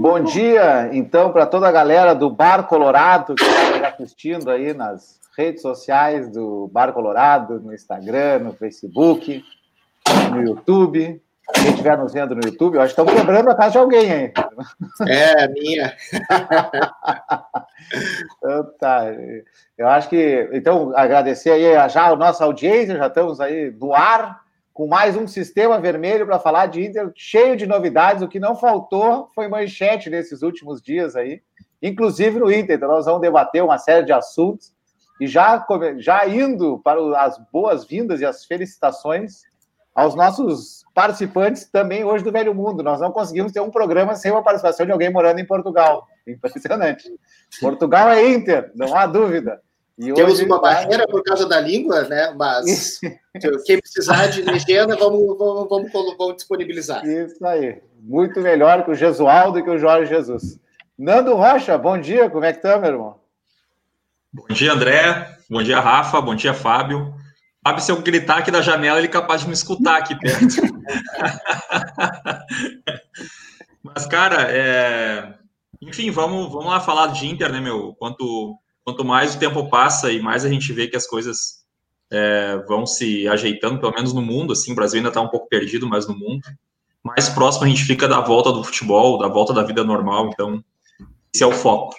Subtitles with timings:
[0.00, 5.20] bom dia, então, para toda a galera do Bar Colorado que está assistindo aí nas
[5.36, 9.44] redes sociais do Bar Colorado, no Instagram, no Facebook,
[10.30, 11.22] no YouTube.
[11.52, 14.10] Quem estiver nos vendo no YouTube, eu acho que estamos quebrando a casa de alguém
[14.10, 14.32] aí.
[15.06, 15.94] É, minha.
[18.38, 19.04] então, tá.
[19.76, 20.48] Eu acho que.
[20.52, 24.40] Então, agradecer aí já a nossa audiência, já estamos aí no ar
[24.72, 28.22] com mais um sistema vermelho para falar de Inter, cheio de novidades.
[28.22, 31.42] O que não faltou foi manchete nesses últimos dias aí,
[31.82, 32.76] inclusive no Inter.
[32.76, 34.72] Então, nós vamos debater uma série de assuntos
[35.20, 35.66] e já,
[35.98, 39.42] já indo para as boas-vindas e as felicitações
[39.94, 42.82] aos nossos participantes também hoje do Velho Mundo.
[42.82, 46.06] Nós não conseguimos ter um programa sem uma participação de alguém morando em Portugal.
[46.26, 47.10] Impressionante.
[47.60, 49.60] Portugal é Inter, não há dúvida.
[50.00, 52.34] E Temos hoje, uma barreira por causa da língua, né?
[52.34, 52.98] Mas
[53.66, 57.04] quem precisar de legenda, vamos, vamos, vamos, vamos, disponibilizar.
[57.04, 57.82] Isso aí.
[58.00, 60.58] Muito melhor que o Jesualdo e que o Jorge Jesus.
[60.98, 63.20] Nando Rocha, bom dia, como é que tá, meu irmão?
[64.32, 65.36] Bom dia, André.
[65.50, 66.18] Bom dia, Rafa.
[66.18, 67.14] Bom dia, Fábio.
[67.62, 70.46] Fábio, se eu gritar aqui da janela, ele é capaz de me escutar aqui perto.
[73.84, 75.34] Mas, cara, é...
[75.82, 77.94] enfim, vamos, vamos lá falar de Inter, né, meu?
[77.98, 78.58] Quanto
[78.90, 81.64] quanto mais o tempo passa e mais a gente vê que as coisas
[82.10, 85.48] é, vão se ajeitando, pelo menos no mundo, assim, o Brasil ainda está um pouco
[85.48, 86.42] perdido, mas no mundo,
[87.02, 90.62] mais próximo a gente fica da volta do futebol, da volta da vida normal, então
[91.32, 91.94] esse é o foco.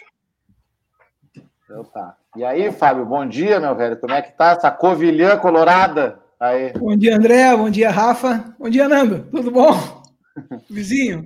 [1.64, 2.18] Então tá.
[2.36, 6.74] E aí, Fábio, bom dia, meu velho, como é que tá essa covilhã colorada aí?
[6.74, 10.04] Bom dia, André, bom dia, Rafa, bom dia, Nando, tudo bom?
[10.70, 11.26] Vizinho?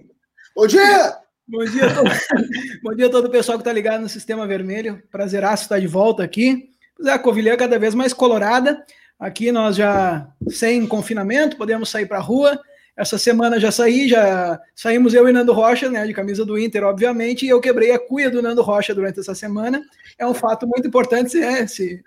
[0.56, 1.25] Bom dia!
[1.48, 2.10] Bom dia, todo...
[2.82, 5.02] Bom dia a todo o pessoal que está ligado no Sistema Vermelho.
[5.12, 6.72] Prazeraço estar de volta aqui.
[6.98, 8.84] Pois é, a Covilhã é cada vez mais colorada.
[9.20, 12.60] Aqui nós já sem confinamento, podemos sair para a rua.
[12.98, 16.84] Essa semana já saí, já saímos eu e Nando Rocha, né, de camisa do Inter,
[16.84, 19.84] obviamente, e eu quebrei a cuia do Nando Rocha durante essa semana.
[20.18, 22.02] É um fato muito importante se, é, se,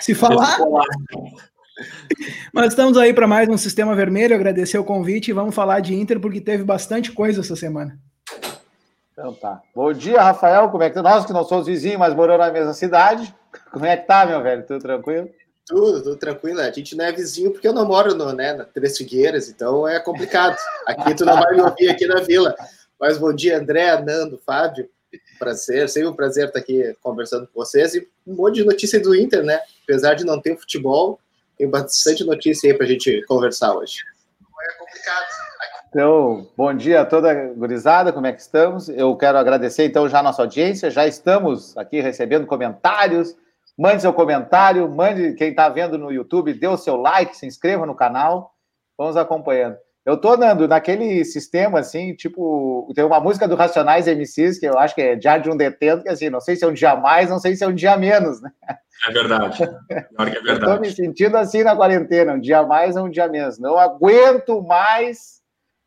[0.00, 0.58] se falar.
[2.52, 5.94] Mas estamos aí para mais um Sistema Vermelho, agradecer o convite e vamos falar de
[5.94, 7.98] Inter, porque teve bastante coisa essa semana.
[9.14, 9.62] Então tá.
[9.72, 10.68] Bom dia, Rafael.
[10.68, 11.02] Como é que tá?
[11.02, 13.32] Nós que não somos vizinhos, mas moramos na mesma cidade.
[13.70, 14.66] Como é que tá, meu velho?
[14.66, 15.30] Tudo tranquilo?
[15.64, 16.60] Tudo, tudo tranquilo.
[16.60, 19.86] A gente não é vizinho porque eu não moro no, né, na Três Figueiras, então
[19.86, 20.56] é complicado.
[20.84, 22.56] Aqui tu não vai me ouvir aqui na vila.
[22.98, 24.90] Mas bom dia, André, Nando, Fábio.
[25.38, 27.94] Prazer, sempre um prazer estar aqui conversando com vocês.
[27.94, 29.60] E um monte de notícia do Inter, né?
[29.84, 31.20] Apesar de não ter futebol,
[31.56, 33.98] tem bastante notícia aí para a gente conversar hoje.
[34.60, 35.53] É complicado.
[35.94, 38.88] Então, bom dia a toda gurizada, como é que estamos?
[38.88, 43.36] Eu quero agradecer então já a nossa audiência, já estamos aqui recebendo comentários.
[43.78, 47.86] Mande seu comentário, mande quem está vendo no YouTube, dê o seu like, se inscreva
[47.86, 48.50] no canal.
[48.98, 49.76] Vamos acompanhando.
[50.04, 54.76] Eu tô andando naquele sistema assim, tipo, tem uma música do Racionais MCs que eu
[54.76, 56.96] acho que é Diário de um Detento, que assim, não sei se é um dia
[56.96, 58.50] mais, não sei se é um dia menos, né?
[59.06, 59.58] É verdade.
[59.58, 60.58] Pior que é verdade.
[60.58, 63.60] Eu tô me sentindo assim na quarentena, um dia mais ou um dia menos.
[63.60, 65.33] Não aguento mais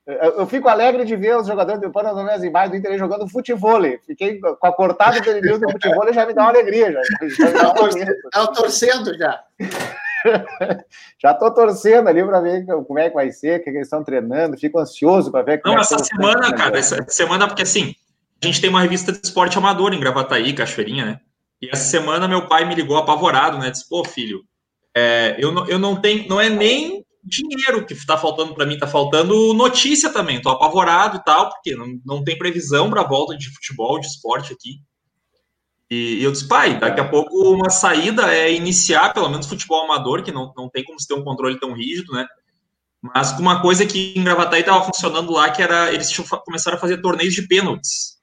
[0.07, 3.27] eu fico alegre de ver os jogadores, depois nós vemos as imagens do Inter jogando
[3.27, 3.81] futebol.
[4.05, 6.93] Fiquei com a cortada do Edenilson do futebol já me dá uma alegria.
[6.93, 9.43] Já, já Estava torcendo já.
[11.21, 14.01] já estou torcendo ali para ver como é que vai ser, o que eles estão
[14.01, 14.57] treinando.
[14.57, 17.93] Fico ansioso para ver como Não, é essa semana, cara, essa semana, porque assim,
[18.41, 21.19] a gente tem uma revista de esporte amador em Gravataí, Cachoeirinha, né?
[21.61, 23.71] E essa semana meu pai me ligou apavorado, né?
[23.71, 24.43] Disse, pô, filho,
[24.95, 28.75] é, eu, não, eu não tenho, não é nem dinheiro que está faltando para mim,
[28.75, 30.37] está faltando notícia também.
[30.37, 34.07] Estou apavorado e tal, porque não, não tem previsão para a volta de futebol, de
[34.07, 34.81] esporte aqui.
[35.89, 39.83] E, e, eu disse, pai, daqui a pouco uma saída é iniciar, pelo menos, futebol
[39.83, 42.25] amador, que não, não tem como se ter um controle tão rígido, né?
[43.01, 46.97] Mas uma coisa que em Gravataí estava funcionando lá, que era eles começaram a fazer
[47.01, 48.17] torneios de pênaltis.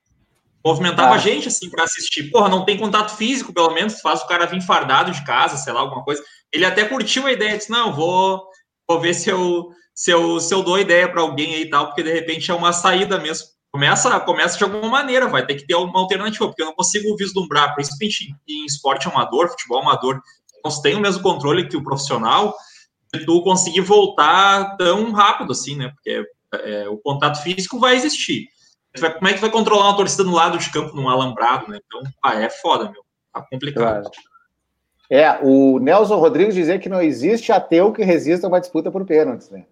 [0.65, 1.17] Movimentava ah.
[1.17, 2.31] a gente, assim, para assistir.
[2.31, 5.73] Porra, não tem contato físico, pelo menos, faz o cara vir fardado de casa, sei
[5.73, 6.23] lá, alguma coisa.
[6.53, 8.43] Ele até curtiu a ideia, disse, não, vou
[8.89, 11.87] vou ver se eu, se eu, se eu dou ideia para alguém aí e tal,
[11.87, 13.47] porque de repente é uma saída mesmo.
[13.71, 17.17] Começa, começa de alguma maneira, vai ter que ter uma alternativa, porque eu não consigo
[17.17, 20.21] vislumbrar, principalmente em esporte amador, futebol amador,
[20.65, 22.55] não tem o mesmo controle que o profissional,
[23.13, 25.89] de tu conseguir voltar tão rápido assim, né?
[25.89, 26.25] Porque
[26.55, 28.49] é, o contato físico vai existir.
[29.19, 31.81] Como é que vai controlar uma torcida no lado de campo, num alambrado, né?
[31.85, 33.05] Então, ah, é foda, meu.
[33.33, 34.03] Tá complicado.
[34.03, 34.11] Claro.
[35.15, 39.07] É, o Nelson Rodrigues dizer que não existe ateu que resista a uma disputa por
[39.07, 39.65] pênaltis, né?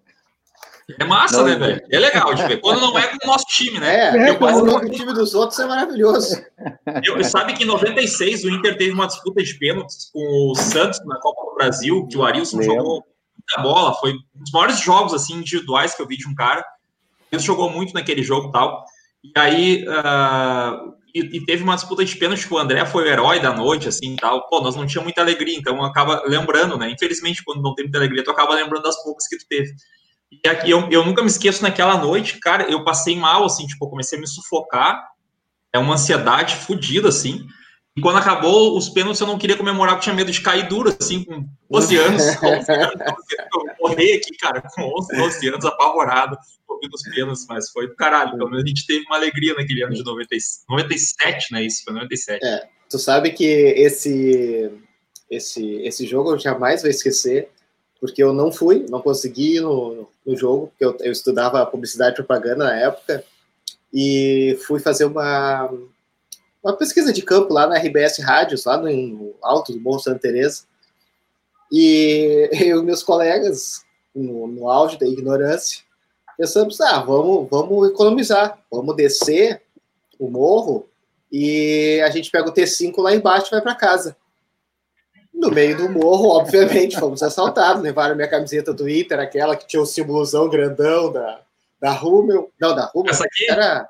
[1.00, 1.82] É massa, não, né, velho?
[1.90, 2.60] É legal de ver.
[2.60, 4.16] Quando não é com o nosso time, né?
[4.16, 4.76] É, eu quase não...
[4.76, 6.40] o time dos outros é maravilhoso.
[7.04, 11.04] Eu, sabe que em 96 o Inter teve uma disputa de pênaltis com o Santos
[11.04, 12.76] na Copa do Brasil, que o Arilson Lembra.
[12.76, 13.04] jogou
[13.36, 13.94] muita bola.
[13.94, 16.64] Foi um dos maiores jogos assim, individuais que eu vi de um cara.
[17.32, 18.84] Ele jogou muito naquele jogo e tal.
[19.24, 23.06] E aí, uh, e, e, teve uma disputa de pênalti, tipo, o André foi o
[23.06, 24.48] herói da noite, assim, tal.
[24.48, 26.90] Pô, nós não tínhamos muita alegria, então acaba lembrando, né?
[26.90, 29.74] Infelizmente, quando não tem muita alegria, tu acaba lembrando das poucas que tu teve.
[30.30, 33.84] E aqui, eu, eu nunca me esqueço naquela noite, cara, eu passei mal, assim, tipo,
[33.84, 35.06] eu comecei a me sufocar,
[35.72, 37.46] é uma ansiedade fodida, assim.
[37.94, 40.96] E quando acabou os pênaltis, eu não queria comemorar, porque tinha medo de cair duro,
[40.98, 42.22] assim, com 12 anos.
[42.42, 43.00] 11 anos
[43.54, 46.38] eu morri aqui, cara, com 11, 12 anos, apavorado,
[46.82, 48.36] ouvindo os pênaltis, mas foi do caralho.
[48.36, 50.28] Pelo menos a gente teve uma alegria naquele ano de 90,
[50.68, 51.64] 97, né?
[51.64, 52.44] Isso, foi 97.
[52.44, 54.70] É, tu sabe que esse,
[55.30, 57.48] esse, esse jogo eu jamais vou esquecer,
[58.00, 62.14] porque eu não fui, não consegui ir no, no jogo, porque eu, eu estudava publicidade
[62.14, 63.24] e propaganda na época,
[63.92, 65.70] e fui fazer uma
[66.62, 70.20] uma pesquisa de campo lá na RBS Rádios, lá no, no alto do Morro Santa
[70.20, 70.62] Teresa.
[71.70, 73.84] E eu e meus colegas,
[74.14, 75.82] no, no auge da ignorância,
[76.36, 79.62] pensamos, ah, vamos, vamos economizar, vamos descer
[80.18, 80.88] o morro
[81.30, 84.16] e a gente pega o T5 lá embaixo e vai para casa.
[85.32, 89.82] No meio do morro, obviamente, fomos assaltados, levaram minha camiseta do Inter, aquela que tinha
[89.82, 91.40] o símbolozão grandão da,
[91.80, 92.52] da Rummel.
[92.60, 93.12] Não, da Rummel.
[93.12, 93.50] Essa aqui?
[93.50, 93.88] Era,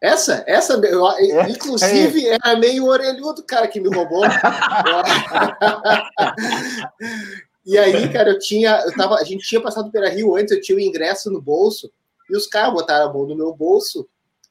[0.00, 2.38] essa, essa, eu, é, inclusive, é.
[2.42, 4.22] era meio orelhudo o cara que me roubou.
[7.68, 10.60] e aí, cara, eu tinha, eu tava, a gente tinha passado pela Rio antes, eu
[10.60, 11.92] tinha o ingresso no bolso,
[12.30, 14.08] e os caras botaram a mão no meu bolso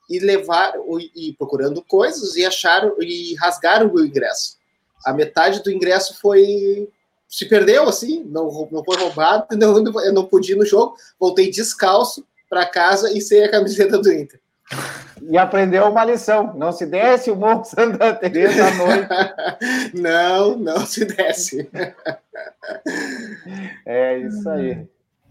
[0.07, 0.85] e levaram,
[1.15, 4.57] e procurando coisas, e acharam, e rasgaram o meu ingresso.
[5.03, 6.87] A metade do ingresso foi
[7.27, 11.49] se perdeu, assim, não, não foi roubado, não, eu não podia ir no jogo, voltei
[11.49, 14.39] descalço para casa e sem a camiseta do Inter
[15.21, 16.53] e aprendeu uma lição.
[16.55, 19.07] Não se desce o Morro Santa Teresa à noite.
[19.93, 21.69] Não, não se desce.
[23.85, 24.85] É isso aí.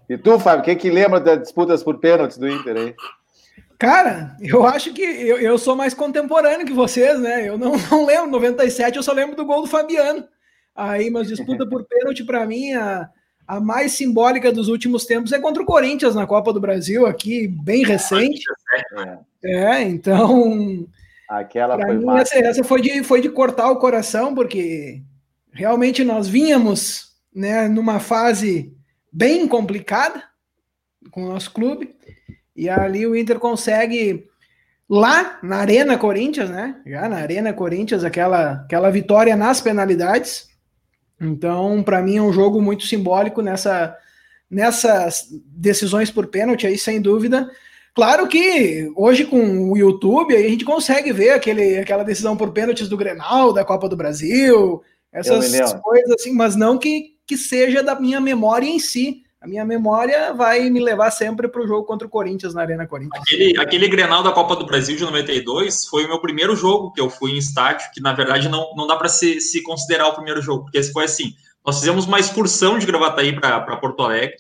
[0.09, 2.95] E tu, Fábio, o que, que lembra das disputas por pênaltis do Inter aí?
[3.79, 7.49] Cara, eu acho que eu, eu sou mais contemporâneo que vocês, né?
[7.49, 10.27] Eu não, não lembro, 97 eu só lembro do gol do Fabiano.
[10.75, 13.09] Aí, mas disputa por pênalti, para mim, a,
[13.47, 17.47] a mais simbólica dos últimos tempos é contra o Corinthians na Copa do Brasil, aqui,
[17.47, 18.43] bem recente.
[19.45, 20.87] É, é então.
[21.29, 25.03] Aquela foi mim, essa, essa, foi, de, foi de cortar o coração, porque
[25.53, 28.73] realmente nós vínhamos né, numa fase
[29.13, 30.23] bem complicada
[31.11, 31.95] com o nosso clube,
[32.55, 34.27] e ali o Inter consegue,
[34.89, 36.81] lá na Arena Corinthians, né?
[36.87, 40.49] Já na Arena Corinthians, aquela, aquela vitória nas penalidades
[41.21, 43.97] então, para mim, é um jogo muito simbólico nessa,
[44.51, 47.51] nessas decisões por pênalti aí, sem dúvida.
[47.95, 52.89] Claro que hoje com o YouTube a gente consegue ver aquele, aquela decisão por pênaltis
[52.89, 57.99] do Grenal, da Copa do Brasil, essas coisas assim, mas não que, que seja da
[57.99, 62.07] minha memória em si a minha memória vai me levar sempre para o jogo contra
[62.07, 63.23] o Corinthians na Arena Corinthians.
[63.23, 67.01] Aquele, aquele Grenal da Copa do Brasil de 92 foi o meu primeiro jogo que
[67.01, 70.15] eu fui em estádio, que na verdade não, não dá para se, se considerar o
[70.15, 71.35] primeiro jogo, porque foi assim:
[71.65, 74.37] nós fizemos uma excursão de Gravataí para Porto Alegre,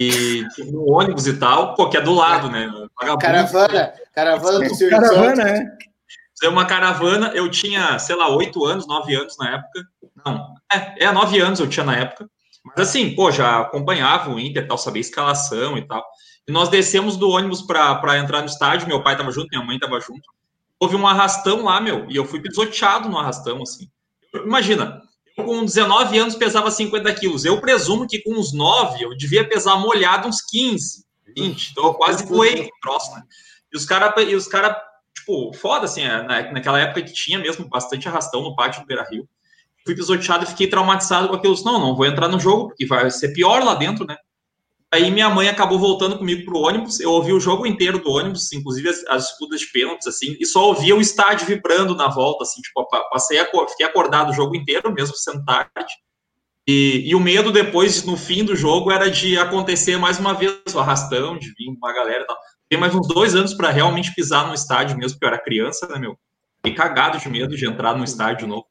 [0.00, 2.72] e no ônibus e tal, pô, que é do lado, né?
[2.98, 3.18] Vagabundo.
[3.18, 5.66] Caravana, caravana do Silvio Caravana, é.
[6.32, 9.84] Fizemos uma caravana, eu tinha, sei lá, oito anos, nove anos na época.
[10.24, 12.30] Não, é, é nove anos eu tinha na época.
[12.64, 16.04] Mas assim, pô, já acompanhava o Inter, tal, sabia escalação e tal.
[16.46, 19.78] E nós descemos do ônibus para entrar no estádio, meu pai tava junto, minha mãe
[19.78, 20.22] tava junto.
[20.78, 23.88] Houve um arrastão lá, meu, e eu fui pisoteado no arrastão, assim.
[24.34, 25.02] Imagina,
[25.36, 27.44] eu com 19 anos pesava 50 quilos.
[27.44, 31.04] Eu presumo que com uns 9 eu devia pesar molhado uns 15,
[31.36, 31.70] 20.
[31.70, 33.22] Então eu quase voei troço, né?
[33.72, 34.82] E os caras, cara,
[35.14, 39.06] tipo, foda, assim, é, naquela época que tinha mesmo bastante arrastão no pátio do Beira
[39.08, 39.28] Rio
[39.84, 41.54] fui pisoteado e fiquei traumatizado com aquilo.
[41.64, 44.16] Não, não vou entrar no jogo, porque vai ser pior lá dentro, né?
[44.92, 46.98] Aí minha mãe acabou voltando comigo pro ônibus.
[46.98, 50.44] Eu ouvi o jogo inteiro do ônibus, inclusive as, as disputas de pênaltis, assim, e
[50.44, 54.56] só ouvia o estádio vibrando na volta, assim, tipo, passei a, fiquei acordado o jogo
[54.56, 55.92] inteiro, mesmo sendo tarde.
[56.66, 60.60] E, e, o medo depois, no fim do jogo, era de acontecer mais uma vez
[60.74, 62.36] o arrastão, de vir uma galera e tal.
[62.68, 65.86] Tem mais uns dois anos para realmente pisar no estádio mesmo, porque eu era criança,
[65.88, 66.16] né, meu?
[66.56, 68.66] Fiquei cagado de medo de entrar no estádio novo.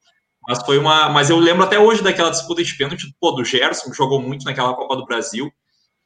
[0.49, 1.09] Mas foi uma.
[1.09, 4.43] Mas eu lembro até hoje daquela disputa de pênalti, pô, do Gerson, que jogou muito
[4.45, 5.51] naquela Copa do Brasil.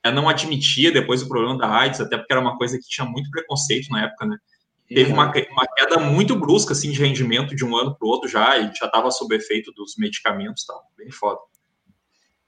[0.04, 3.08] Ela não admitia depois o problema da AIDS, até porque era uma coisa que tinha
[3.08, 4.36] muito preconceito na época, né?
[4.90, 8.30] Teve uma, uma queda muito brusca, assim, de rendimento de um ano para o outro
[8.30, 10.84] já, e já estava sob efeito dos medicamentos e tal.
[10.98, 11.40] Bem foda.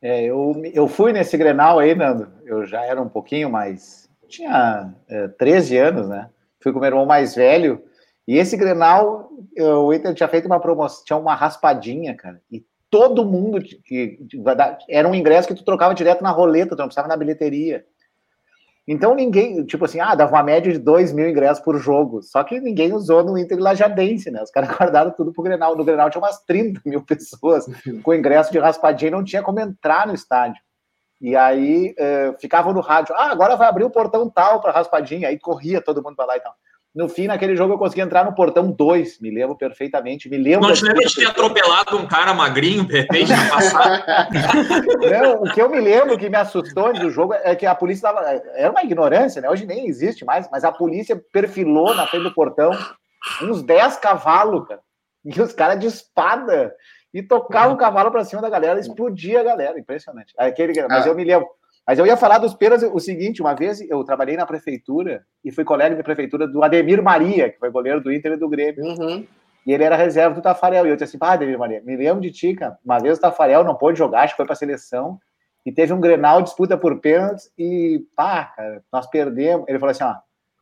[0.02, 2.28] É, eu, eu fui nesse Grenal aí, Nando.
[2.44, 4.10] Eu já era um pouquinho mais.
[4.28, 6.30] Tinha é, 13 anos, né?
[6.60, 7.82] Fui com o meu irmão mais velho.
[8.28, 12.42] E esse Grenal, o Inter tinha feito uma promoção, tinha uma raspadinha, cara.
[12.52, 14.20] E todo mundo que,
[14.90, 17.86] era um ingresso que tu trocava direto na roleta, tu não precisava na bilheteria.
[18.88, 22.22] Então ninguém, tipo assim, ah, dava uma média de 2 mil ingressos por jogo.
[22.22, 24.42] Só que ninguém usou no Inter Lajadense, né?
[24.44, 25.76] Os caras guardaram tudo pro Grenal.
[25.76, 27.66] No Grenal tinha umas 30 mil pessoas
[28.04, 30.62] com ingresso de raspadinha e não tinha como entrar no estádio.
[31.20, 35.30] E aí uh, ficavam no rádio, ah, agora vai abrir o portão tal para raspadinha.
[35.30, 36.54] Aí corria todo mundo para lá e tal.
[36.96, 40.30] No fim, naquele jogo, eu consegui entrar no portão 2, me lembro perfeitamente.
[40.30, 40.66] Me lembro.
[40.66, 44.30] Não te lembra de ter atropelado um cara magrinho, de repente, na passada?
[45.12, 48.08] Não, o que eu me lembro que me assustou do jogo é que a polícia
[48.08, 48.22] estava.
[48.54, 49.50] Era uma ignorância, né?
[49.50, 52.72] Hoje nem existe mais, mas a polícia perfilou na frente do portão
[53.42, 54.80] uns 10 cavalos, cara.
[55.26, 56.74] E os caras de espada.
[57.14, 59.78] E tocavam o cavalo para cima da galera, explodia a galera.
[59.78, 60.34] Impressionante.
[60.38, 61.10] Aquele, mas ah.
[61.10, 61.48] eu me lembro.
[61.88, 65.52] Mas eu ia falar dos peras o seguinte: uma vez eu trabalhei na prefeitura e
[65.52, 68.84] fui colega de prefeitura do Ademir Maria, que foi goleiro do Inter e do Grêmio.
[68.84, 69.26] Uhum.
[69.66, 70.86] E ele era reserva do Tafarel.
[70.86, 72.78] E eu disse assim: pá, Ademir Maria, me lembro de ti, cara.
[72.84, 75.20] Uma vez o Tafarel não pôde jogar, acho que foi para a seleção.
[75.66, 77.52] E teve um grenal, disputa por pênaltis.
[77.58, 79.68] E pá, cara, nós perdemos.
[79.68, 80.16] Ele falou assim: ó,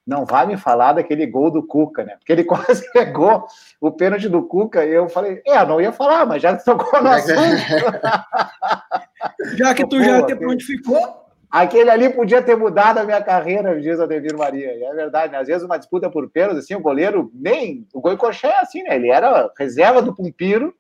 [0.06, 2.16] não vai me falar daquele gol do Cuca, né?
[2.18, 3.46] Porque ele quase pegou
[3.80, 4.86] o pênalti do Cuca.
[4.86, 7.34] E eu falei: é, não ia falar, mas já tocou no assunto.
[9.56, 11.24] Já que tu Pô, já te prontificou.
[11.50, 14.74] Aquele ali podia ter mudado a minha carreira, diz o Ademir Maria.
[14.74, 15.38] E é verdade, né?
[15.38, 17.88] Às vezes uma disputa por pênalti, assim, o goleiro nem.
[17.94, 18.96] O Goicoché é assim, né?
[18.96, 20.74] Ele era reserva do Pumpiro,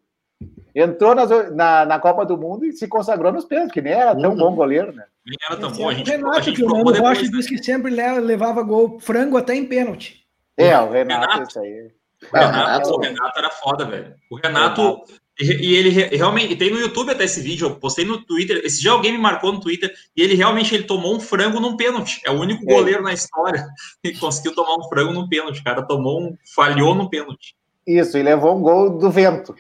[0.75, 4.15] entrou nas, na, na Copa do Mundo e se consagrou nos pênaltis, que nem era
[4.15, 4.37] tão uhum.
[4.37, 5.05] bom goleiro, né?
[5.25, 5.89] Nem era tão bom.
[5.89, 8.99] A gente, o Renato, a gente que o Mano Rocha disse que sempre levava gol
[8.99, 10.25] frango até em pênalti.
[10.57, 11.91] É, o Renato, Renato isso aí.
[12.31, 14.15] O Renato, o Renato era foda, velho.
[14.29, 15.03] O Renato,
[15.39, 18.61] e ele realmente tem no YouTube até esse vídeo, eu postei no Twitter.
[18.63, 21.75] Esse dia alguém me marcou no Twitter e ele realmente ele tomou um frango num
[21.75, 22.21] pênalti.
[22.23, 22.73] É o único é.
[22.73, 23.65] goleiro na história
[24.03, 25.59] que conseguiu tomar um frango num pênalti.
[25.59, 27.55] O cara tomou um, falhou no pênalti.
[27.85, 29.55] Isso, e levou um gol do vento.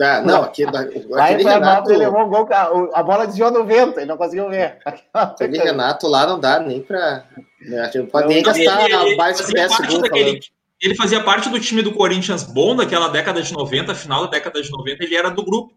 [0.00, 2.48] Ah, não, aqui, aquele Renato, ele levou um gol,
[2.94, 4.78] a bola desviou no vento, ele não conseguiu ver.
[5.12, 7.24] Aquele Renato lá não dá nem para.
[7.60, 10.02] Né, a não pode nem gastar ele, ele, mais que 10 segundos.
[10.02, 10.40] Daquele,
[10.80, 14.62] ele fazia parte do time do Corinthians bom daquela década de 90, final da década
[14.62, 15.74] de 90, ele era do grupo.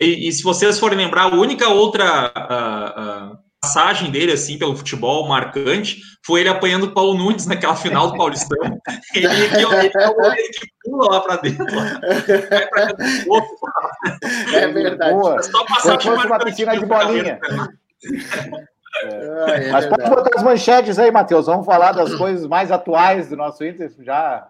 [0.00, 4.76] E, e se vocês forem lembrar, a única outra uh, uh, passagem dele, assim, pelo
[4.76, 8.58] futebol marcante, foi ele apanhando o Paulo Nunes naquela final do Paulistão.
[9.14, 11.64] ele, ele, ele é o goleiro que pula lá para dentro.
[11.66, 13.56] Vai pra dentro do outro.
[14.54, 15.14] É verdade.
[15.14, 15.42] Boa.
[15.42, 17.40] Só passagem uma piscina de bolinha.
[19.02, 19.68] É.
[19.68, 21.46] é Mas pode botar as manchetes aí, Matheus.
[21.46, 24.48] Vamos falar das coisas mais atuais do nosso Inter, já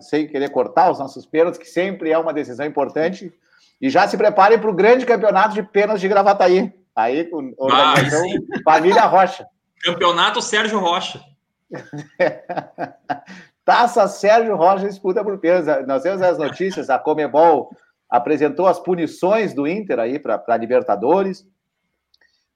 [0.00, 3.32] sem querer cortar os nossos pênaltis, que sempre é uma decisão importante.
[3.80, 6.79] E já se preparem para o grande campeonato de pênaltis de Gravataí.
[6.94, 9.46] Aí, com organização ah, Família Rocha.
[9.82, 11.22] Campeonato Sérgio Rocha.
[13.64, 15.86] Taça Sérgio Rocha disputa por pênaltis.
[15.86, 17.70] Nós temos as notícias, a Comebol
[18.08, 21.46] apresentou as punições do Inter aí para a Libertadores.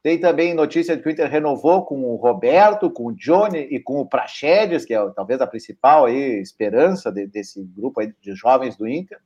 [0.02, 3.80] Tem também notícia de que o Inter renovou com o Roberto, com o Johnny e
[3.80, 8.76] com o Praxedes, que é talvez a principal aí, esperança de, desse grupo de jovens
[8.76, 9.18] do Inter.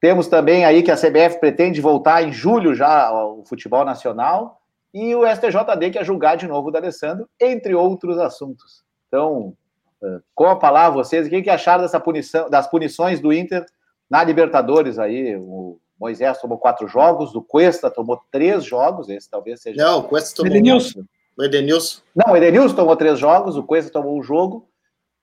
[0.00, 4.60] Temos também aí que a CBF pretende voltar em julho já ao futebol nacional
[4.92, 8.84] e o STJD que é julgar de novo o D'Alessandro, entre outros assuntos.
[9.08, 9.54] Então,
[10.02, 13.64] eh, com a palavra vocês, o que, que acharam dessa punição, das punições do Inter
[14.08, 15.36] na Libertadores aí?
[15.36, 19.82] O Moisés tomou quatro jogos, o Cuesta tomou três jogos, esse talvez seja.
[19.82, 20.50] Não, o Cuesta tomou.
[20.50, 21.04] Edenilson.
[21.38, 22.02] O Edenilson.
[22.14, 24.68] Não, o Edenilson tomou três jogos, o Cuesta tomou um jogo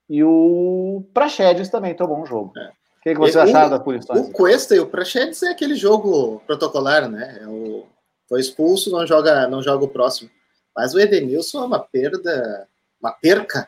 [0.10, 2.53] e o Praxedes também tomou um jogo.
[2.58, 2.83] É.
[3.04, 4.18] O que, que você acharam das punições?
[4.22, 7.40] O Cuesta e o Praxedes é aquele jogo protocolar, né?
[7.42, 7.86] É o...
[8.30, 10.30] Foi expulso, não joga, não joga o próximo.
[10.74, 12.66] Mas o Edenilson é uma perda,
[13.02, 13.68] uma perca,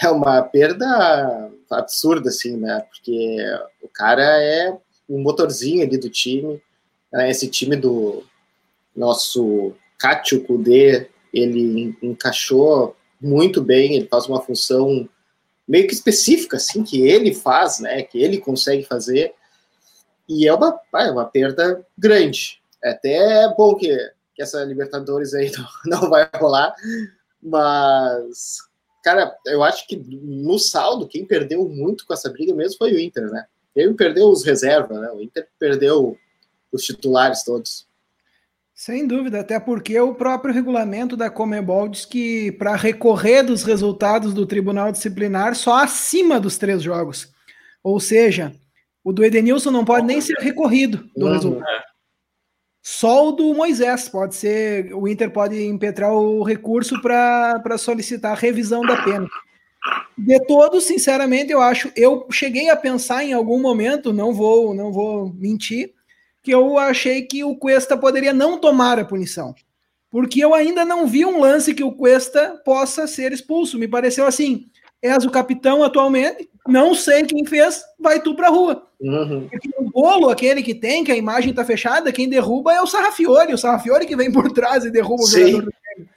[0.00, 2.86] é uma perda absurda, assim, né?
[2.88, 3.38] Porque
[3.82, 4.72] o cara é
[5.08, 6.62] um motorzinho ali do time.
[7.12, 7.28] Né?
[7.28, 8.22] Esse time do
[8.94, 15.08] nosso Kátio Kudê, ele encaixou muito bem, ele faz uma função
[15.66, 19.34] meio que específica, assim, que ele faz, né, que ele consegue fazer,
[20.28, 22.60] e é uma, é uma perda grande.
[22.82, 23.96] É até bom que,
[24.34, 25.50] que essa Libertadores aí
[25.84, 26.74] não, não vai rolar,
[27.42, 28.58] mas,
[29.02, 33.00] cara, eu acho que no saldo, quem perdeu muito com essa briga mesmo foi o
[33.00, 33.46] Inter, né?
[33.74, 35.10] Ele perdeu os reservas, né?
[35.10, 36.18] O Inter perdeu
[36.72, 37.86] os titulares todos.
[38.78, 44.34] Sem dúvida, até porque o próprio regulamento da Comebol diz que para recorrer dos resultados
[44.34, 47.32] do Tribunal Disciplinar só acima dos três jogos.
[47.82, 48.54] Ou seja,
[49.02, 51.66] o do Edenilson não pode nem ser recorrido do resultado.
[51.66, 51.82] É.
[52.82, 54.92] Só o do Moisés pode ser.
[54.92, 59.26] O Inter pode impetrar o recurso para solicitar a revisão da pena.
[60.18, 64.92] De todos, sinceramente, eu acho, eu cheguei a pensar em algum momento, não vou, não
[64.92, 65.95] vou mentir,
[66.46, 69.52] que eu achei que o Cuesta poderia não tomar a punição.
[70.08, 73.76] porque eu ainda não vi um lance que o Cuesta possa ser expulso.
[73.76, 74.66] Me pareceu assim:
[75.02, 78.88] és o capitão atualmente, não sei quem fez, vai tu pra rua.
[79.00, 79.48] Uhum.
[79.48, 82.86] Porque o bolo, aquele que tem, que a imagem tá fechada, quem derruba é o
[82.86, 85.48] Sarrafiore, o Sarrafiore que vem por trás e derruba o Sim.
[85.48, 86.10] jogador do Grêmio.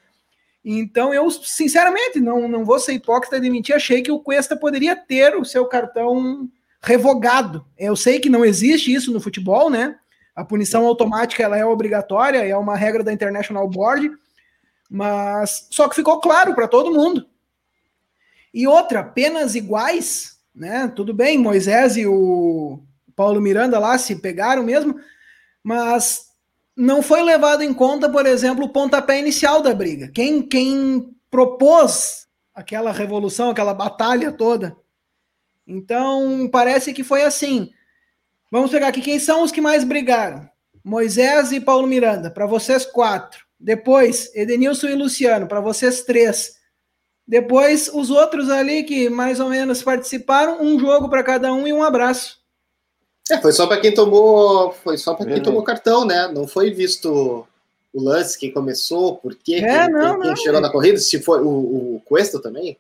[0.64, 4.96] Então, eu, sinceramente, não, não vou ser hipócrita de mentir, achei que o Cuesta poderia
[4.96, 6.48] ter o seu cartão
[6.82, 7.66] revogado.
[7.76, 9.98] Eu sei que não existe isso no futebol, né?
[10.36, 14.10] A punição automática ela é obrigatória, é uma regra da International Board,
[14.90, 17.26] mas só que ficou claro para todo mundo.
[18.54, 20.92] E outra, penas iguais, né?
[20.96, 22.80] Tudo bem, Moisés e o
[23.16, 24.96] Paulo Miranda lá se pegaram mesmo,
[25.64, 26.30] mas
[26.76, 30.10] não foi levado em conta, por exemplo, o pontapé inicial da briga.
[30.14, 34.76] Quem, quem propôs aquela revolução, aquela batalha toda.
[35.68, 37.72] Então, parece que foi assim.
[38.52, 40.50] Vamos pegar aqui quem são os que mais brigaram.
[40.84, 43.46] Moisés e Paulo Miranda, para vocês quatro.
[43.60, 46.58] Depois, Edenilson e Luciano, para vocês três.
[47.28, 51.74] Depois, os outros ali que mais ou menos participaram, um jogo para cada um e
[51.74, 52.40] um abraço.
[53.30, 56.28] É, foi só para quem tomou, foi só para quem tomou cartão, né?
[56.34, 57.46] Não foi visto
[57.94, 60.62] o lance, quem começou, por quê, é, quem, não, quem, não, chegou é.
[60.62, 62.76] na corrida, se foi o, o Cuesta também.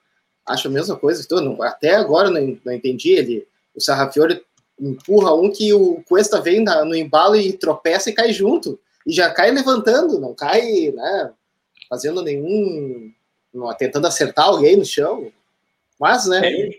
[0.47, 1.21] Acho a mesma coisa.
[1.21, 3.11] Então, até agora não, não entendi.
[3.11, 4.43] Ele, o Sarrafiore
[4.79, 8.79] empurra um que o Cuesta vem na, no embalo e tropeça e cai junto.
[9.05, 11.31] E já cai levantando, não cai, né,
[11.89, 13.11] fazendo nenhum.
[13.77, 15.31] tentando acertar alguém no chão.
[15.99, 16.41] Mas, né?
[16.43, 16.69] É,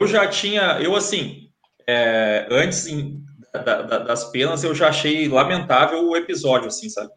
[0.00, 0.78] eu já tinha.
[0.80, 1.48] Eu, assim,
[1.86, 7.10] é, antes em, da, da, das penas, eu já achei lamentável o episódio, assim, sabe?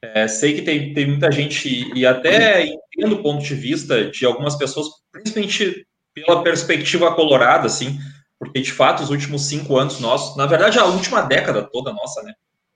[0.00, 4.24] É, sei que tem, tem muita gente, e até entendo o ponto de vista de
[4.24, 7.98] algumas pessoas, principalmente pela perspectiva colorada, assim,
[8.38, 12.22] porque de fato os últimos cinco anos nossos, na verdade a última década toda nossa,
[12.22, 12.32] né,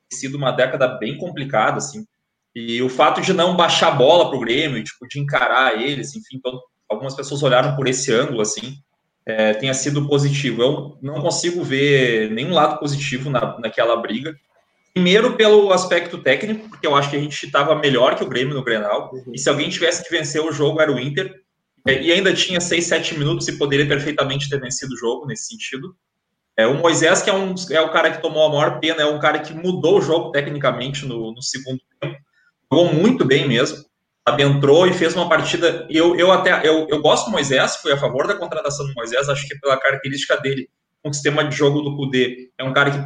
[0.08, 2.04] tem sido uma década bem complicada, assim,
[2.54, 6.14] e o fato de não baixar a bola para o Grêmio, tipo, de encarar eles,
[6.14, 8.76] enfim, então, algumas pessoas olharam por esse ângulo, assim,
[9.24, 10.62] é, tenha sido positivo.
[10.62, 14.36] Eu não consigo ver nenhum lado positivo na, naquela briga.
[14.92, 18.54] Primeiro pelo aspecto técnico, porque eu acho que a gente estava melhor que o Grêmio
[18.54, 19.32] no Grenal, uhum.
[19.32, 21.34] e se alguém tivesse que vencer o jogo era o Inter,
[21.86, 25.96] e ainda tinha 6, 7 minutos e poderia perfeitamente ter vencido o jogo nesse sentido.
[26.56, 29.06] É, o Moisés, que é, um, é o cara que tomou a maior pena, é
[29.06, 32.16] um cara que mudou o jogo tecnicamente no, no segundo tempo.
[32.70, 33.84] Jogou muito bem mesmo.
[34.26, 35.86] Sabe, entrou e fez uma partida.
[35.90, 39.28] Eu, eu até eu, eu gosto do Moisés, fui a favor da contratação do Moisés,
[39.28, 40.68] acho que pela característica dele,
[41.02, 42.98] com o sistema de jogo do Kudê, é um cara que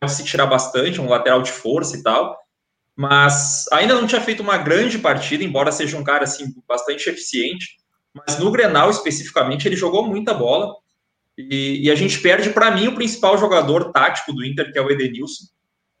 [0.00, 2.36] pode se tirar bastante, um lateral de força e tal.
[2.96, 7.76] Mas ainda não tinha feito uma grande partida, embora seja um cara assim bastante eficiente.
[8.14, 10.72] Mas no Grenal, especificamente, ele jogou muita bola.
[11.36, 14.82] E, e a gente perde, para mim, o principal jogador tático do Inter, que é
[14.82, 15.46] o Edenilson.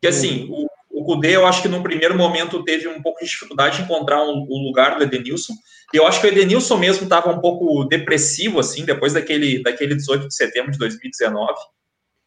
[0.00, 0.66] Que, assim, uhum.
[0.92, 3.82] o, o Kudê, eu acho que no primeiro momento teve um pouco de dificuldade de
[3.82, 5.54] encontrar o um, um lugar do Edenilson.
[5.92, 9.96] E eu acho que o Edenilson mesmo estava um pouco depressivo, assim, depois daquele, daquele
[9.96, 11.52] 18 de setembro de 2019.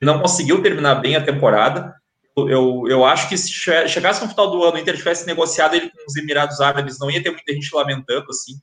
[0.02, 1.95] Não conseguiu terminar bem a temporada.
[2.36, 5.89] Eu, eu acho que se chegasse no final do ano o Inter tivesse negociado ele
[5.89, 8.54] com os Emirados Árabes, não ia ter muita gente lamentando, assim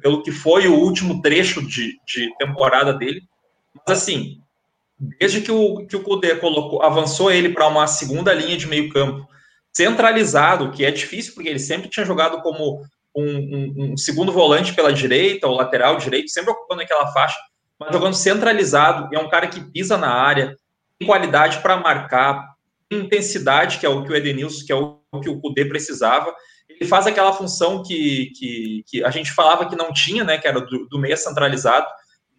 [0.00, 3.22] pelo, que foi o último trecho de, de temporada dele.
[3.86, 4.40] Mas assim,
[5.18, 8.88] desde que o, que o Kudê colocou, avançou ele para uma segunda linha de meio
[8.90, 9.26] campo,
[9.72, 12.82] centralizado, que é difícil, porque ele sempre tinha jogado como
[13.14, 17.38] um, um, um segundo volante pela direita, ou lateral direito, sempre ocupando aquela faixa,
[17.78, 20.56] mas jogando centralizado, é um cara que pisa na área,
[20.98, 22.52] tem qualidade para marcar,
[22.88, 26.32] tem intensidade, que é o que o Edenilson, que é o que o Kudê precisava,
[26.80, 30.46] ele faz aquela função que, que, que, a gente falava que não tinha, né, que
[30.46, 31.86] era do, do meia centralizado,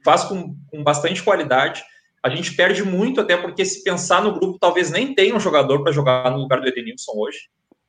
[0.04, 1.84] faz com, com bastante qualidade.
[2.22, 5.84] A gente perde muito, até porque se pensar no grupo, talvez nem tenha um jogador
[5.84, 7.39] para jogar no lugar do Edenilson hoje,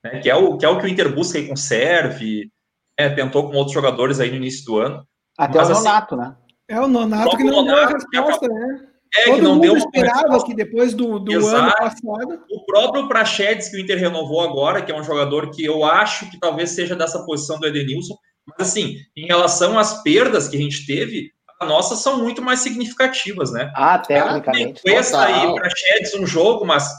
[0.02, 2.50] né, que, é o, que é o que o Inter busca aí com Serve,
[2.96, 5.07] é, tentou com outros jogadores aí no início do ano.
[5.37, 6.37] Até Mas, o assim, Nonato, assim, né?
[6.68, 8.93] É o Nonato que não Nonato, deu a resposta, né?
[9.16, 12.44] É, Todo que não deu esperava que depois do, do ano passado.
[12.50, 16.29] O próprio Prachedes, que o Inter renovou agora, que é um jogador que eu acho
[16.31, 18.16] que talvez seja dessa posição do Edenilson.
[18.46, 22.61] Mas, assim, em relação às perdas que a gente teve, as nossas são muito mais
[22.61, 23.72] significativas, né?
[23.74, 24.83] Ah, tecnicamente.
[24.87, 26.90] Essa aí, Prachedes, um jogo, mas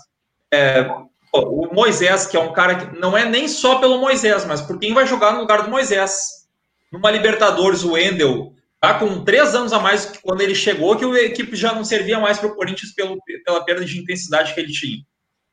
[0.53, 0.89] é,
[1.33, 4.79] o Moisés, que é um cara que não é nem só pelo Moisés, mas por
[4.79, 6.45] quem vai jogar no lugar do Moisés.
[6.91, 8.54] Numa Libertadores, o Wendel
[8.85, 11.83] Tá com três anos a mais que quando ele chegou, que a equipe já não
[11.83, 14.99] servia mais para o Corinthians pelo, pela perda de intensidade que ele tinha.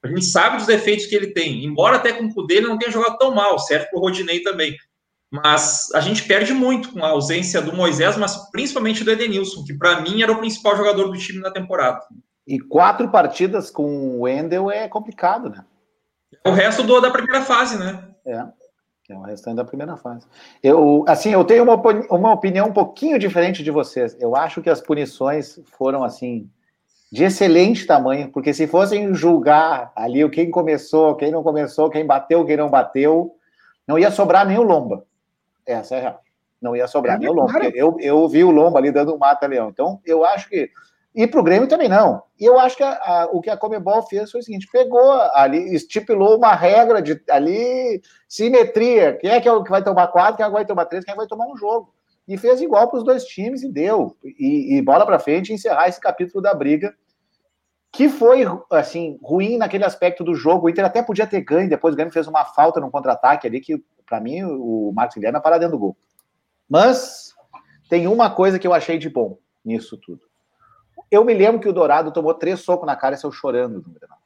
[0.04, 1.64] A gente sabe dos defeitos que ele tem.
[1.64, 4.42] Embora até com o Kudê ele não tenha jogado tão mal, certo para o Rodinei
[4.42, 4.76] também.
[5.32, 9.72] Mas a gente perde muito com a ausência do Moisés, mas principalmente do Edenilson, que
[9.72, 12.02] para mim era o principal jogador do time na temporada.
[12.46, 15.64] E quatro partidas com o Wendel é complicado, né?
[16.46, 18.10] O resto do, da primeira fase, né?
[18.26, 18.44] É.
[19.08, 20.26] É o restante da primeira fase.
[20.62, 21.74] Eu, assim, eu tenho uma,
[22.10, 24.16] uma opinião um pouquinho diferente de vocês.
[24.20, 26.48] Eu acho que as punições foram, assim,
[27.10, 32.06] de excelente tamanho, porque se fossem julgar ali o quem começou, quem não começou, quem
[32.06, 33.34] bateu, quem não bateu,
[33.86, 35.04] não ia sobrar nem o Lomba.
[35.66, 36.20] Essa é a real.
[36.60, 37.52] Não ia sobrar é nem o Lomba.
[37.74, 39.68] Eu, eu vi o Lomba ali dando um mata-leão.
[39.68, 40.70] Então, eu acho que
[41.14, 42.22] e para o Grêmio também não.
[42.40, 45.12] E eu acho que a, a, o que a Comebol fez foi o seguinte: pegou
[45.34, 49.18] ali, estipulou uma regra de ali, simetria.
[49.18, 51.04] Quem é que, é o que vai tomar quatro, quem é que vai tomar três,
[51.04, 51.92] quem é que vai tomar um jogo.
[52.26, 54.16] E fez igual para os dois times e deu.
[54.24, 56.94] E, e bola para frente e encerrar esse capítulo da briga,
[57.92, 60.66] que foi assim ruim naquele aspecto do jogo.
[60.66, 63.60] O Inter até podia ter ganho, depois o Grêmio fez uma falta no contra-ataque ali,
[63.60, 65.96] que para mim o Marcos Guilherme é para dentro do gol.
[66.66, 67.34] Mas
[67.90, 70.31] tem uma coisa que eu achei de bom nisso tudo
[71.12, 73.92] eu me lembro que o Dourado tomou três socos na cara e saiu chorando no
[73.92, 74.18] Grenal.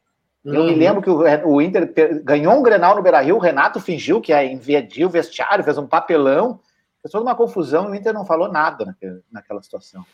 [0.44, 0.78] Eu me uhum.
[0.78, 4.44] lembro que o, o Inter ganhou um Grenal no Beira-Rio, o Renato fingiu que ia
[4.44, 6.60] invadir o vestiário, fez um papelão,
[7.02, 10.06] fez toda uma confusão e o Inter não falou nada naquela, naquela situação.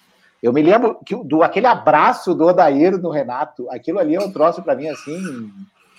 [0.43, 4.33] Eu me lembro que do aquele abraço do Odair no Renato, aquilo ali é um
[4.33, 5.53] troço para mim assim,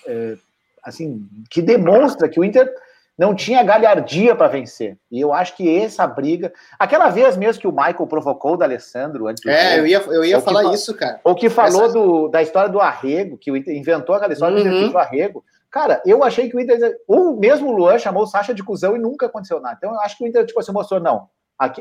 [0.04, 0.36] é,
[0.82, 2.68] assim que demonstra que o Inter
[3.16, 4.98] não tinha galhardia para vencer.
[5.10, 6.52] E eu acho que essa briga.
[6.78, 9.44] Aquela vez mesmo que o Michael provocou o da Alessandro antes.
[9.46, 11.20] É, eu ia, eu ia falar que, isso, cara.
[11.22, 11.92] Ou que falou essa...
[11.92, 14.90] do, da história do arrego, que o Inter inventou aquela história uhum.
[14.90, 15.44] do arrego.
[15.70, 16.98] Cara, eu achei que o Inter.
[17.06, 19.76] O mesmo Luan chamou o Sacha de cuzão e nunca aconteceu nada.
[19.78, 21.28] Então eu acho que o Inter, tipo assim, mostrou, não.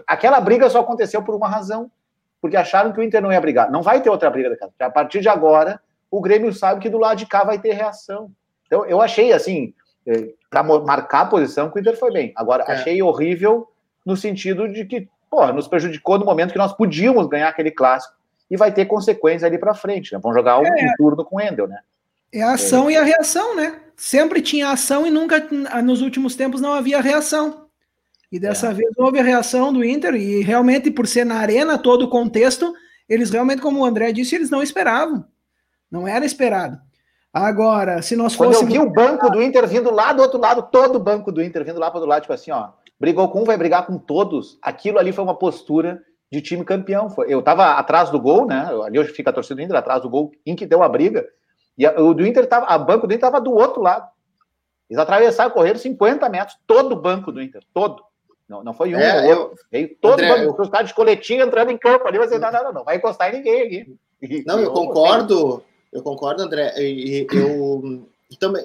[0.08, 1.90] Aquela briga só aconteceu por uma razão.
[2.40, 3.72] Porque acharam que o Inter não ia brigar.
[3.72, 4.72] Não vai ter outra briga daquela.
[4.78, 5.80] A partir de agora,
[6.12, 8.30] o Grêmio sabe que do lado de cá vai ter reação.
[8.68, 9.83] Então eu achei assim é,
[10.50, 12.34] para marcar a posição que o Inter foi bem.
[12.36, 12.74] Agora, é.
[12.74, 13.68] achei horrível
[14.06, 18.14] no sentido de que, porra, nos prejudicou no momento que nós podíamos ganhar aquele clássico
[18.50, 20.20] e vai ter consequências ali para frente, né?
[20.22, 20.86] Vão jogar um, é.
[20.86, 21.80] um turno com o Endel, né?
[22.32, 22.94] É a ação é.
[22.94, 23.80] e a reação, né?
[23.96, 25.40] Sempre tinha ação e nunca,
[25.84, 27.68] nos últimos tempos, não havia reação.
[28.32, 28.74] E dessa é.
[28.74, 32.74] vez houve a reação do Inter, e realmente, por ser na arena, todo o contexto,
[33.08, 35.24] eles realmente, como o André disse, eles não esperavam.
[35.90, 36.80] Não era esperado.
[37.34, 38.76] Agora, se nós Quando fôssemos...
[38.76, 41.42] eu vi o banco do Inter vindo lá do outro lado, todo o banco do
[41.42, 42.70] Inter vindo lá para o lado, tipo assim, ó,
[43.00, 44.60] brigou com um, vai brigar com todos.
[44.62, 46.00] Aquilo ali foi uma postura
[46.32, 47.08] de time campeão.
[47.28, 48.70] Eu estava atrás do gol, né?
[48.86, 51.28] Ali hoje fica a torcida do Inter, atrás do gol, em que deu a briga.
[51.76, 54.08] E a, o do Inter tava, a banco do Inter estava do outro lado.
[54.88, 58.04] Eles atravessaram, correram 50 metros, todo o banco do Inter, todo.
[58.48, 59.66] Não, não foi um é, ou outro.
[59.72, 60.84] Veio todo André, o banco, eu...
[60.84, 63.62] de coletinho entrando em campo ali, você, não, não, não, não, vai encostar em ninguém
[63.64, 64.44] aqui.
[64.46, 65.64] Não, eu concordo.
[65.94, 66.74] Eu concordo, André.
[66.78, 68.08] E, eu
[68.40, 68.64] também.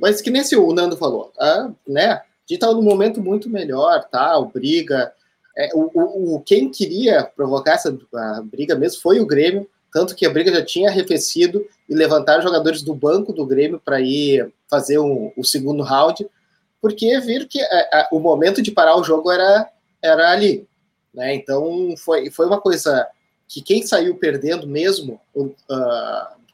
[0.00, 2.12] Mas que nem se o Nando falou, ah, né?
[2.12, 5.12] A gente estava num momento muito melhor, tal, briga.
[5.56, 7.96] É, o, o, quem queria provocar essa
[8.44, 12.82] briga mesmo foi o Grêmio, tanto que a briga já tinha arrefecido e levantaram jogadores
[12.82, 16.28] do banco do Grêmio para ir fazer um, o segundo round,
[16.80, 19.68] porque viram que a, a, o momento de parar o jogo era,
[20.02, 20.66] era ali.
[21.12, 21.34] Né?
[21.34, 23.06] Então foi, foi uma coisa
[23.50, 25.50] que quem saiu perdendo mesmo uh,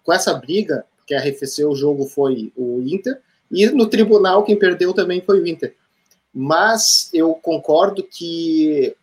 [0.03, 4.95] com essa briga, que arrefeceu o jogo, foi o Inter, e no tribunal quem perdeu
[4.95, 5.77] também foi o Inter.
[6.33, 8.97] Mas eu concordo que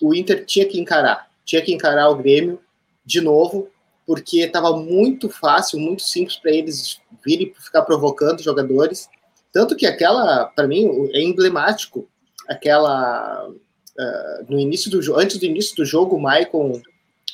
[0.00, 2.58] o Inter tinha que encarar, tinha que encarar o Grêmio
[3.04, 3.68] de novo,
[4.06, 9.10] porque estava muito fácil, muito simples para eles virem ficar provocando jogadores.
[9.52, 12.08] Tanto que aquela, para mim, é emblemático,
[12.48, 16.80] aquela uh, no início do antes do início do jogo, o Maicon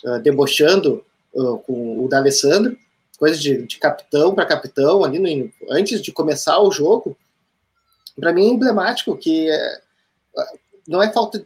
[0.04, 2.76] uh, debochando uh, com o D'Alessandro,
[3.18, 7.16] coisa de, de capitão para capitão, ali no, antes de começar o jogo,
[8.18, 9.80] para mim é emblemático que é,
[10.86, 11.44] não é falta.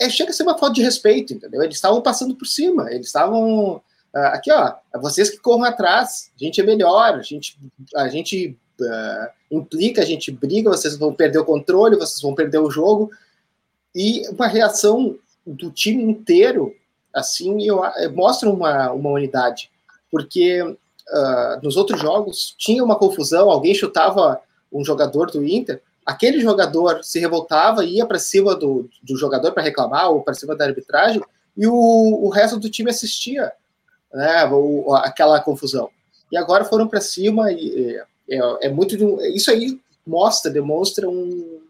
[0.00, 1.62] É, chega a ser uma falta de respeito, entendeu?
[1.62, 3.76] Eles estavam passando por cima, eles estavam.
[4.14, 7.58] Uh, aqui, ó, vocês que corram atrás, a gente é melhor, a gente,
[7.94, 12.58] a gente uh, implica, a gente briga, vocês vão perder o controle, vocês vão perder
[12.58, 13.10] o jogo.
[13.94, 16.74] E uma reação do time inteiro
[17.18, 17.82] assim eu,
[18.14, 19.70] mostra uma, uma unidade,
[20.10, 24.40] porque uh, nos outros jogos tinha uma confusão, alguém chutava
[24.72, 29.62] um jogador do Inter, aquele jogador se revoltava ia para cima do, do jogador para
[29.62, 31.22] reclamar ou para cima da arbitragem
[31.56, 33.52] e o, o resto do time assistia
[34.12, 35.90] né, o, aquela confusão.
[36.30, 38.94] E agora foram para cima e é, é muito
[39.34, 41.60] isso aí mostra, demonstra um,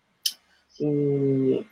[0.80, 1.64] um,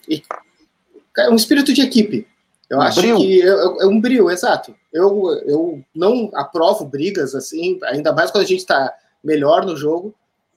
[1.30, 2.26] um espírito de equipe,
[2.68, 4.74] eu um acho que é, é, um brilho, exato.
[4.92, 10.14] Eu, eu não aprovo brigas assim, ainda mais quando a gente está melhor no jogo,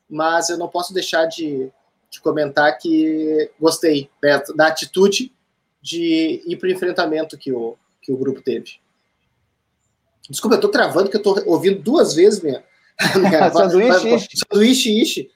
[0.10, 1.72] mas eu não posso deixar de,
[2.10, 5.32] de comentar que gostei né, da atitude
[5.82, 8.80] de ir para o enfrentamento que o, que o grupo teve.
[10.30, 12.64] Desculpa, eu estou travando, que eu estou ouvindo duas vezes minha.
[13.16, 15.32] minha sanduíche, sanduíche, ishi.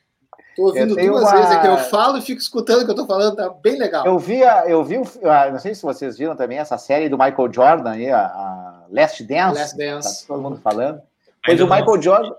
[0.56, 1.32] Tô ouvindo duas uma...
[1.32, 4.06] vezes aqui, eu falo e fico escutando o que eu tô falando, tá bem legal.
[4.06, 7.52] Eu vi, eu vi, ah, não sei se vocês viram também essa série do Michael
[7.52, 9.60] Jordan aí, a, a Last Dance.
[9.60, 10.22] Last Dance.
[10.22, 11.02] Tá todo mundo falando.
[11.44, 12.36] Pois o Michael Jordan.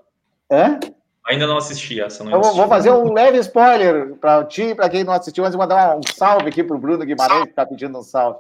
[0.51, 0.79] Hã?
[1.27, 2.23] Ainda não assisti essa.
[2.23, 5.55] Não eu vou fazer um leve spoiler para ti e para quem não assistiu, mas
[5.55, 8.39] vou mandar um salve aqui para o Bruno Guimarães, que está pedindo um salve.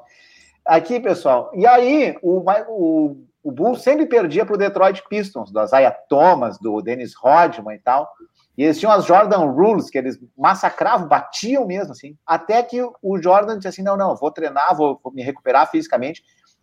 [0.64, 1.50] Aqui, pessoal.
[1.54, 6.58] E aí, o, o, o Bulls sempre perdia para o Detroit Pistons, do Isaiah Thomas,
[6.58, 8.10] do Dennis Rodman e tal.
[8.56, 12.16] E eles tinham as Jordan Rules, que eles massacravam, batiam mesmo, assim.
[12.24, 16.22] Até que o Jordan disse assim: não, não, vou treinar, vou, vou me recuperar fisicamente.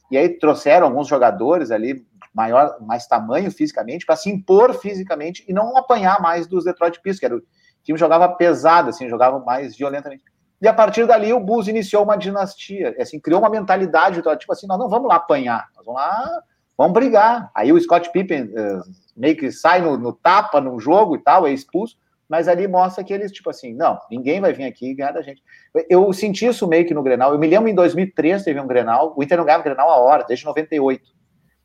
[0.09, 5.53] E aí trouxeram alguns jogadores ali, maior, mais tamanho fisicamente, para se impor fisicamente e
[5.53, 7.41] não apanhar mais dos Detroit Pistons, que era o
[7.83, 10.23] time jogava pesado, assim, jogava mais violentamente.
[10.61, 14.67] E a partir dali o Bulls iniciou uma dinastia, assim, criou uma mentalidade, tipo assim,
[14.67, 16.43] nós não vamos lá apanhar, nós vamos lá,
[16.81, 17.51] vamos brigar.
[17.53, 18.81] Aí o Scott Pippen uh,
[19.15, 21.95] meio que sai no, no, tapa no jogo e tal, é expulso,
[22.27, 25.21] mas ali mostra que eles, tipo assim, não, ninguém vai vir aqui e ganhar da
[25.21, 25.43] gente.
[25.87, 29.13] Eu senti isso meio que no Grenal, eu me lembro em 2003 teve um Grenal,
[29.15, 31.07] o Inter não ganhava Grenal a hora, desde 98.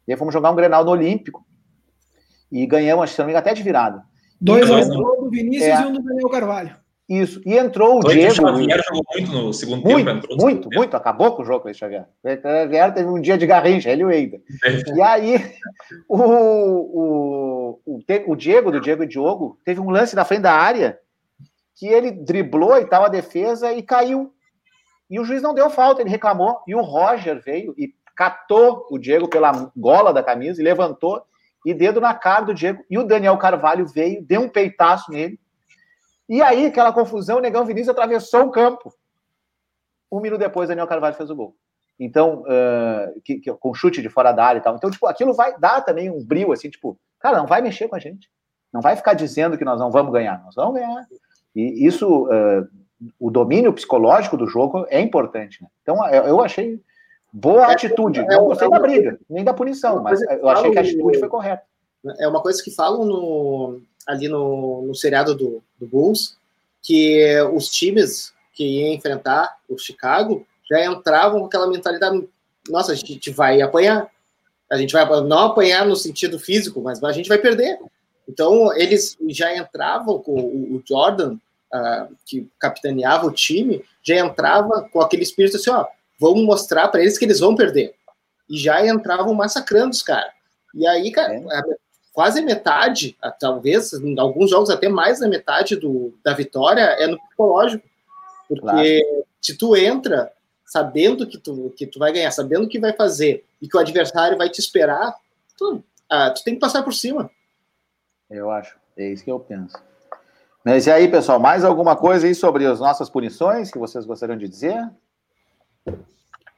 [0.07, 1.45] E aí fomos jogar um Grenal no Olímpico.
[2.53, 4.03] E ganhamos, que não me engano, até de virada.
[4.39, 6.77] Dois, um do Vinícius é, e um do Daniel Carvalho.
[7.09, 7.41] Isso.
[7.47, 8.33] E entrou o Dois Diego.
[8.33, 10.11] O Xavier jogou muito no segundo muito, tempo.
[10.11, 10.97] Entrou muito, muito.
[10.97, 12.07] Acabou com o jogo o Xavier.
[12.25, 14.41] O Xavier teve um dia de garrincha, ele e o Eida.
[14.65, 14.97] É.
[14.97, 15.55] E aí,
[16.09, 20.55] o, o, o, o Diego, do Diego e Diogo, teve um lance na frente da
[20.55, 20.99] área
[21.77, 24.33] que ele driblou e tal a defesa e caiu.
[25.09, 26.59] E o juiz não deu falta, ele reclamou.
[26.67, 31.23] E o Roger veio e catou o Diego pela gola da camisa e levantou
[31.65, 32.83] e dedo na cara do Diego.
[32.91, 35.39] E o Daniel Carvalho veio, deu um peitaço nele.
[36.29, 38.93] E aí, aquela confusão, o Negão Vinícius atravessou o campo.
[40.11, 41.57] Um minuto depois, Daniel Carvalho fez o gol.
[41.99, 44.77] Então, uh, que, que, com chute de fora da área e tal.
[44.77, 47.97] Então, tipo, aquilo vai dar também um brilho, assim, tipo, cara, não vai mexer com
[47.97, 48.29] a gente.
[48.73, 50.43] Não vai ficar dizendo que nós não vamos ganhar.
[50.45, 51.07] Nós vamos ganhar.
[51.55, 52.69] E isso, uh,
[53.19, 55.63] o domínio psicológico do jogo é importante.
[55.63, 55.69] Né?
[55.83, 56.81] Então, eu achei
[57.39, 58.21] Boa é, atitude.
[58.21, 61.19] É, não gostei é da briga, nem da punição, mas eu achei que a atitude
[61.19, 61.63] foi correta.
[62.19, 66.37] É uma coisa que falam no, ali no, no seriado do, do Bulls,
[66.83, 72.29] que os times que iam enfrentar o Chicago já entravam com aquela mentalidade:
[72.69, 74.11] nossa, a gente vai apanhar.
[74.71, 77.79] A gente vai não apanhar no sentido físico, mas a gente vai perder.
[78.29, 81.35] Então, eles já entravam com o, Jordan,
[81.73, 85.87] uh, que capitaneava o time, já entrava com aquele espírito assim: ó,
[86.19, 87.95] vamos mostrar para eles que eles vão perder.
[88.51, 90.33] E já entravam massacrando os caras.
[90.75, 91.77] E aí, cara, é.
[92.17, 97.19] Quase metade, talvez, em alguns jogos até mais da metade do, da vitória é no
[97.19, 97.87] psicológico.
[98.49, 99.27] Porque claro.
[99.39, 100.33] se tu entra
[100.65, 104.39] sabendo que tu, que tu vai ganhar, sabendo que vai fazer e que o adversário
[104.39, 105.15] vai te esperar,
[105.59, 107.31] tu, ah, tu tem que passar por cima.
[108.31, 109.77] Eu acho, é isso que eu penso.
[110.65, 114.39] Mas e aí, pessoal, mais alguma coisa aí sobre as nossas punições que vocês gostariam
[114.39, 114.91] de dizer?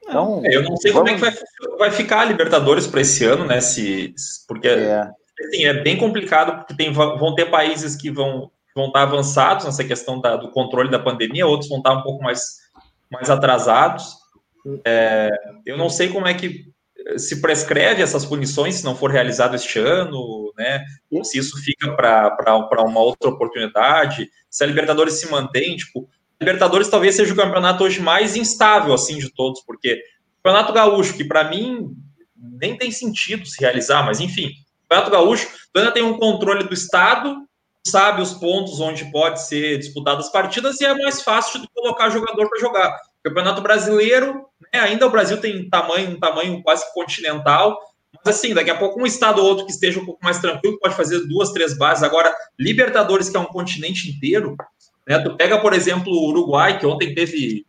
[0.04, 1.10] Então, é, eu não sei vamos...
[1.10, 3.60] como é que vai, vai ficar a Libertadores para esse ano, né?
[3.60, 4.14] Se,
[4.46, 5.10] porque é.
[5.46, 9.84] Assim, é bem complicado, porque tem, vão ter países que vão, vão estar avançados nessa
[9.84, 12.42] questão da, do controle da pandemia, outros vão estar um pouco mais,
[13.10, 14.14] mais atrasados.
[14.84, 15.30] É,
[15.64, 16.66] eu não sei como é que
[17.16, 20.84] se prescreve essas punições se não for realizado este ano, né?
[21.22, 26.08] Se isso fica para uma outra oportunidade, se a Libertadores se mantém, tipo,
[26.40, 31.16] Libertadores talvez seja o campeonato hoje mais instável assim de todos, porque o Campeonato Gaúcho,
[31.16, 31.90] que para mim
[32.36, 34.50] nem tem sentido se realizar, mas enfim,
[34.88, 37.36] Campeonato Gaúcho, tu ainda tem um controle do estado,
[37.86, 42.10] sabe os pontos onde pode ser disputadas as partidas e é mais fácil de colocar
[42.10, 42.98] jogador para jogar.
[43.22, 47.78] Campeonato Brasileiro, né, ainda o Brasil tem tamanho, um tamanho quase continental,
[48.24, 50.78] mas assim, daqui a pouco um estado ou outro que esteja um pouco mais tranquilo
[50.78, 52.02] pode fazer duas, três bases.
[52.02, 54.56] Agora, Libertadores, que é um continente inteiro,
[55.06, 55.18] né?
[55.18, 57.66] Tu pega, por exemplo, o Uruguai, que ontem teve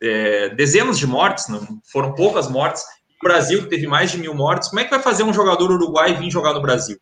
[0.00, 2.82] é, dezenas de mortes, não foram poucas mortes,
[3.22, 4.68] Brasil, que teve mais de mil mortes.
[4.68, 6.98] Como é que vai fazer um jogador uruguai vir jogar no Brasil?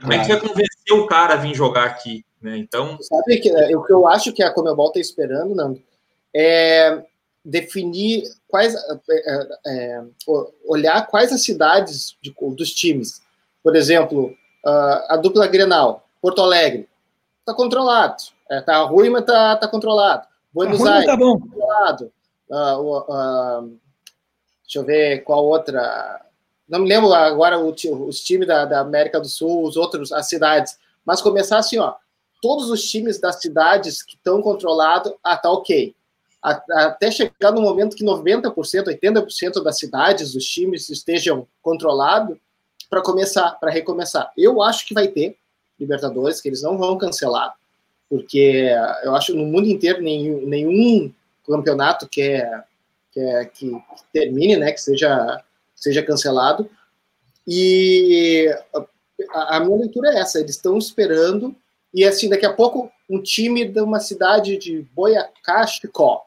[0.00, 2.24] Como é que vai convencer o cara a vir jogar aqui?
[2.40, 2.58] Né?
[2.58, 2.98] Então.
[3.00, 5.80] Sabe que, é, o que eu acho que a Comebol está esperando, Nando,
[6.34, 7.04] é
[7.44, 8.74] definir quais.
[8.74, 10.02] É, é, é
[10.66, 13.22] olhar quais as cidades de, dos times.
[13.62, 16.88] Por exemplo, a dupla Grenal, Porto Alegre,
[17.40, 18.16] está controlado.
[18.50, 20.26] É, tá ruim, mas tá, tá controlado.
[20.52, 21.38] Buenos tá ruim, Aires, tá bom.
[21.38, 22.12] controlado.
[22.50, 23.78] Uh, uh,
[24.72, 26.24] deixa eu ver qual outra.
[26.68, 30.78] Não me lembro agora os times da, da América do Sul, os outros, as cidades.
[31.04, 31.94] Mas começar assim, ó.
[32.40, 35.94] Todos os times das cidades que estão controlados, ah, tá ok.
[36.42, 42.36] Até chegar no momento que 90%, 80% das cidades, dos times estejam controlados,
[42.90, 44.32] para começar, para recomeçar.
[44.36, 45.36] Eu acho que vai ter
[45.78, 47.54] Libertadores, que eles não vão cancelar
[48.12, 48.68] porque
[49.02, 51.10] eu acho no mundo inteiro nenhum, nenhum
[51.46, 52.62] campeonato quer,
[53.12, 55.42] quer que, que termine, né, que seja,
[55.74, 56.68] seja cancelado.
[57.46, 58.48] E
[59.32, 61.54] a, a minha leitura é essa: eles estão esperando,
[61.92, 66.26] e assim, daqui a pouco, um time de uma cidade de Boiacá-Chicó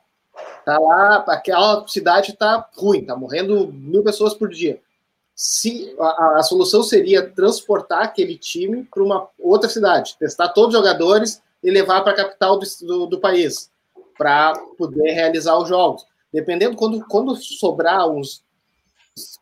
[0.65, 4.81] tá lá, aquela cidade tá ruim, tá morrendo mil pessoas por dia.
[5.33, 10.81] Se a, a solução seria transportar aquele time para uma outra cidade, testar todos os
[10.81, 13.69] jogadores e levar para a capital do, do, do país
[14.17, 16.05] para poder realizar os jogos.
[16.35, 18.43] Dependendo, quando, quando sobrar uns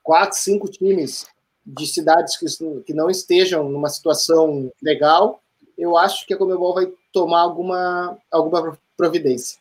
[0.03, 1.25] quatro, cinco times
[1.65, 2.45] de cidades que,
[2.83, 5.41] que não estejam numa situação legal,
[5.75, 9.59] eu acho que a Comebol vai tomar alguma, alguma providência.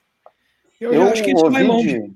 [0.78, 2.00] Eu, eu acho que isso vai longe.
[2.00, 2.12] De,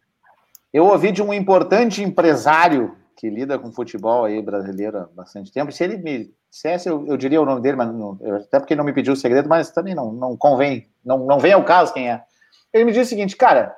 [0.71, 5.73] eu ouvi de um importante empresário que lida com futebol aí brasileiro há bastante tempo.
[5.73, 8.79] Se ele me dissesse, eu, eu diria o nome dele, mas não, até porque ele
[8.79, 11.95] não me pediu o segredo, mas também não, não convém, não, não vem ao caso
[11.95, 12.23] quem é.
[12.71, 13.75] Ele me disse o seguinte, cara,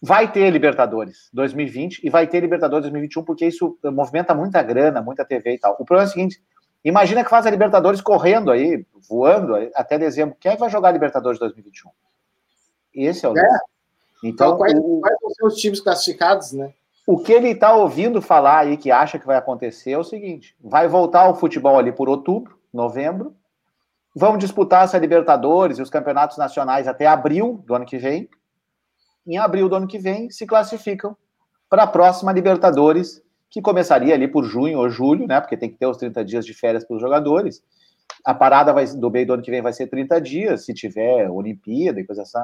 [0.00, 5.24] vai ter Libertadores 2020 e vai ter Libertadores 2021, porque isso movimenta muita grana, muita
[5.24, 5.72] TV e tal.
[5.78, 6.42] O problema é o seguinte:
[6.84, 10.36] imagina que faz a Libertadores correndo aí, voando aí, até dezembro.
[10.40, 11.90] Quem é que vai jogar Libertadores 2021?
[12.94, 13.36] Esse é o.
[13.36, 13.42] É.
[14.22, 16.72] Então, então quais, o, quais vão ser os times classificados, né?
[17.06, 20.56] O que ele está ouvindo falar aí, que acha que vai acontecer, é o seguinte:
[20.60, 23.34] vai voltar o futebol ali por outubro, novembro,
[24.14, 28.28] vão disputar essa Libertadores e os campeonatos nacionais até abril do ano que vem.
[29.30, 31.16] Em abril do ano que vem, se classificam
[31.68, 35.40] para a próxima Libertadores, que começaria ali por junho ou julho, né?
[35.40, 37.62] Porque tem que ter os 30 dias de férias para os jogadores.
[38.24, 41.30] A parada vai, do meio do ano que vem vai ser 30 dias, se tiver
[41.30, 42.38] Olimpíada e coisa assim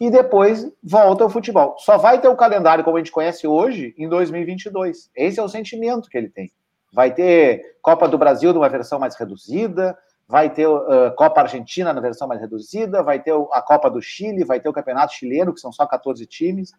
[0.00, 1.76] e depois volta ao futebol.
[1.78, 5.10] Só vai ter o calendário como a gente conhece hoje em 2022.
[5.14, 6.50] Esse é o sentimento que ele tem.
[6.90, 9.96] Vai ter Copa do Brasil numa versão mais reduzida,
[10.30, 14.44] vai ter uh, Copa Argentina na versão mais reduzida, vai ter a Copa do Chile,
[14.44, 16.72] vai ter o Campeonato Chileno, que são só 14 times.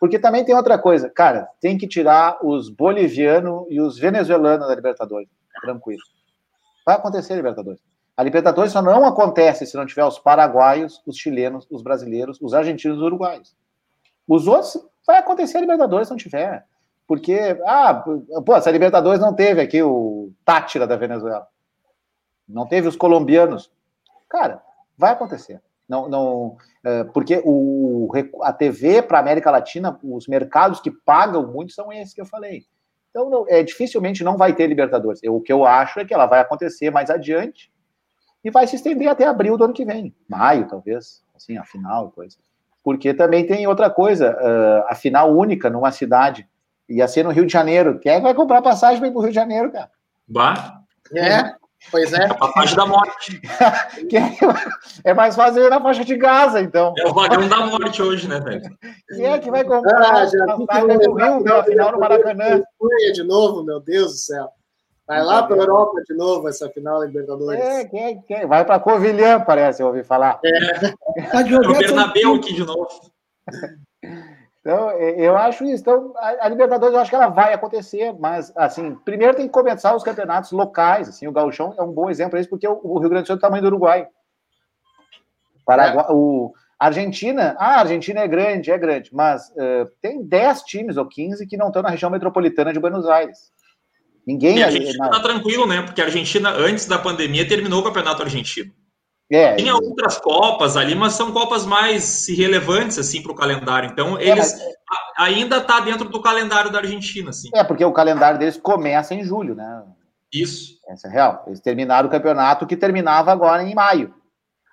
[0.00, 4.74] Porque também tem outra coisa, cara, tem que tirar os bolivianos e os venezuelanos da
[4.74, 5.28] Libertadores.
[5.60, 6.00] Tranquilo.
[6.86, 7.80] Vai acontecer, Libertadores.
[8.16, 12.54] A Libertadores só não acontece se não tiver os paraguaios, os chilenos, os brasileiros, os
[12.54, 13.54] argentinos e os uruguaios.
[14.26, 16.64] Os outros vai acontecer a Libertadores se não tiver.
[17.06, 18.02] Porque, ah,
[18.46, 21.46] pô, essa Libertadores não teve aqui o Tátira da Venezuela.
[22.48, 23.70] Não teve os colombianos.
[24.28, 24.62] Cara,
[24.96, 25.60] vai acontecer.
[25.88, 28.10] Não, não, é, porque o,
[28.42, 32.26] a TV para a América Latina, os mercados que pagam muito são esses que eu
[32.26, 32.64] falei.
[33.10, 35.20] Então, não, é, dificilmente não vai ter Libertadores.
[35.22, 37.70] Eu, o que eu acho é que ela vai acontecer mais adiante
[38.42, 42.08] e vai se estender até abril do ano que vem, maio, talvez, assim, a final
[42.08, 42.36] e coisa.
[42.82, 46.46] Porque também tem outra coisa, uh, a final única numa cidade,
[46.88, 47.98] ia ser no Rio de Janeiro.
[47.98, 49.90] Quem é que vai comprar passagem para ir para o Rio de Janeiro, cara?
[50.28, 50.82] Bah.
[51.14, 51.54] É,
[51.90, 52.24] pois é.
[52.24, 53.40] A passagem da morte.
[55.04, 56.94] É, é mais fácil ir na faixa de Gaza, então.
[56.98, 58.62] É o vagão da morte hoje, né, velho?
[59.08, 62.62] Quem é que vai comprar ah, já passagem do Rio, na final no Maracanã?
[63.12, 64.48] De novo, meu Deus do céu.
[65.06, 67.60] Vai lá para a Europa de novo, essa final da Libertadores.
[67.60, 68.46] É, quem, quem?
[68.46, 70.40] Vai para Covilhã, parece, eu ouvi falar.
[70.44, 70.88] É.
[71.30, 72.88] Tá o Bernabéu aqui de novo.
[74.64, 75.82] Então, eu acho isso.
[75.82, 79.94] Então, a, Libertadores, eu acho que ela vai acontecer, mas, assim, primeiro tem que começar
[79.94, 81.06] os campeonatos locais.
[81.06, 83.36] Assim, o Gauchão é um bom exemplo isso, porque o, Rio Grande do Sul é
[83.36, 84.08] do tamanho do Uruguai.
[85.66, 86.12] Paraguai, é.
[86.12, 91.06] o Argentina, ah, a Argentina é grande, é grande, mas uh, tem 10 times ou
[91.06, 93.52] 15 que não estão na região metropolitana de Buenos Aires.
[94.26, 94.58] Ninguém.
[94.58, 95.82] E a Argentina está tranquilo, né?
[95.82, 98.72] Porque a Argentina, antes da pandemia, terminou o campeonato argentino.
[99.30, 103.90] É, Tem outras Copas ali, mas são Copas mais irrelevantes, assim, para o calendário.
[103.90, 104.72] Então, é, eles é,
[105.16, 107.48] ainda tá dentro do calendário da Argentina, assim.
[107.54, 109.82] É, porque o calendário deles começa em julho, né?
[110.32, 110.78] Isso.
[110.88, 111.44] Essa é real.
[111.46, 114.14] Eles terminaram o campeonato que terminava agora em maio.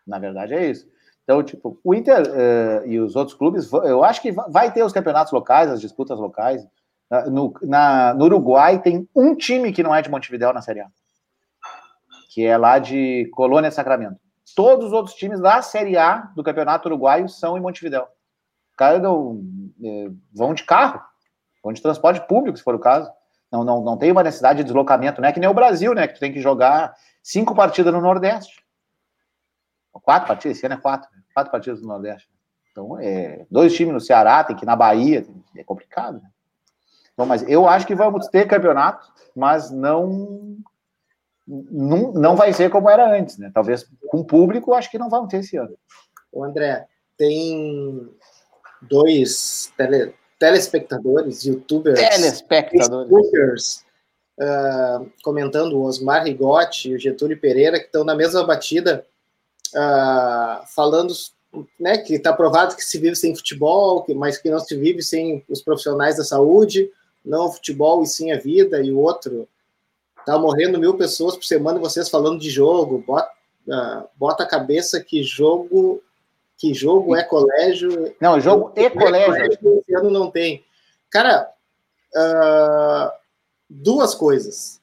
[0.05, 0.85] Na verdade, é isso.
[1.23, 4.91] Então, tipo, o Inter uh, e os outros clubes, eu acho que vai ter os
[4.91, 6.67] campeonatos locais, as disputas locais.
[7.29, 10.87] No, na, no Uruguai tem um time que não é de Montevideo na Série A,
[12.33, 14.17] que é lá de Colônia Sacramento.
[14.55, 18.07] Todos os outros times da Série A do Campeonato Uruguaio são em Montevideo.
[18.77, 19.41] Cara, não,
[19.83, 21.01] é, vão de carro,
[21.63, 23.11] vão de transporte público, se for o caso.
[23.51, 25.31] Não, não, não tem uma necessidade de deslocamento, né?
[25.31, 26.07] Que nem o Brasil, né?
[26.07, 28.63] Que tu tem que jogar cinco partidas no Nordeste.
[29.91, 31.09] Quatro partidas, esse ano é quatro.
[31.13, 31.21] Né?
[31.33, 32.29] Quatro partidas no Nordeste.
[32.71, 35.25] Então, é, dois times no Ceará, tem que ir na Bahia,
[35.55, 36.29] é complicado, né?
[37.17, 40.57] Bom, mas eu acho que vamos ter campeonato, mas não,
[41.51, 43.51] não, não vai ser como era antes, né?
[43.53, 45.75] Talvez com público, acho que não vamos ter esse ano.
[46.31, 46.87] O André,
[47.17, 48.09] tem
[48.81, 53.85] dois tele, telespectadores, youtubers, telespectadores,
[54.39, 59.05] uh, comentando o Osmar Rigotti e o Getúlio Pereira, que estão na mesma batida
[59.75, 61.13] uh, falando
[61.77, 65.43] né, que está provado que se vive sem futebol, mas que não se vive sem
[65.49, 66.89] os profissionais da saúde,
[67.25, 69.49] não o futebol e sim a vida, e o outro
[70.25, 73.31] tá morrendo mil pessoas por semana e vocês falando de jogo, bota,
[73.67, 76.01] uh, bota a cabeça que jogo
[76.57, 78.15] que jogo é colégio.
[78.21, 79.25] Não, jogo e colégio.
[79.25, 79.83] colégio.
[79.87, 80.63] Esse ano não tem.
[81.09, 81.49] Cara,
[82.15, 83.11] uh,
[83.67, 84.79] duas coisas.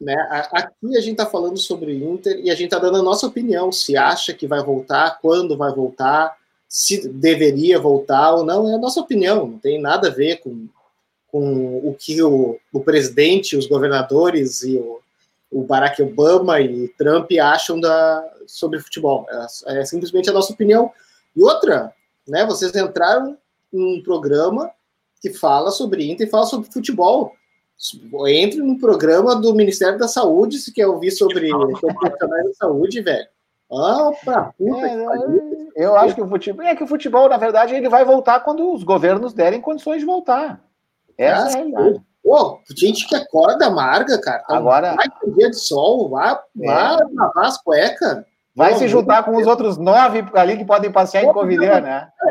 [0.00, 0.14] Né?
[0.52, 3.70] Aqui a gente está falando sobre Inter e a gente está dando a nossa opinião,
[3.70, 6.36] se acha que vai voltar, quando vai voltar,
[6.68, 10.66] se deveria voltar ou não, é a nossa opinião, não tem nada a ver com,
[11.34, 15.00] com o que o, o presidente, os governadores e o,
[15.50, 19.26] o Barack Obama e Trump acham da, sobre futebol.
[19.66, 20.92] É, é, simplesmente a nossa opinião.
[21.34, 21.92] E outra,
[22.24, 23.36] né, vocês entraram
[23.72, 24.70] num programa
[25.20, 27.32] que fala sobre Inter e fala sobre futebol.
[28.28, 31.48] Entre no programa do Ministério da Saúde, se quer ouvir sobre
[31.98, 33.26] profissionais da saúde, velho.
[33.72, 36.64] Ah, pra puta é, que Eu acho que o futebol.
[36.64, 40.06] É que o futebol, na verdade, ele vai voltar quando os governos derem condições de
[40.06, 40.62] voltar.
[41.18, 41.94] Essa ah, é.
[42.22, 44.42] Pô, gente que acorda amarga, cara.
[44.42, 44.94] Tá Agora.
[44.94, 46.66] Vai ter dia de sol, vai, é.
[46.66, 48.24] vai lavar as cuecas.
[48.56, 52.08] Vai Pô, se juntar com os outros nove ali que podem passear em Covilhã, né?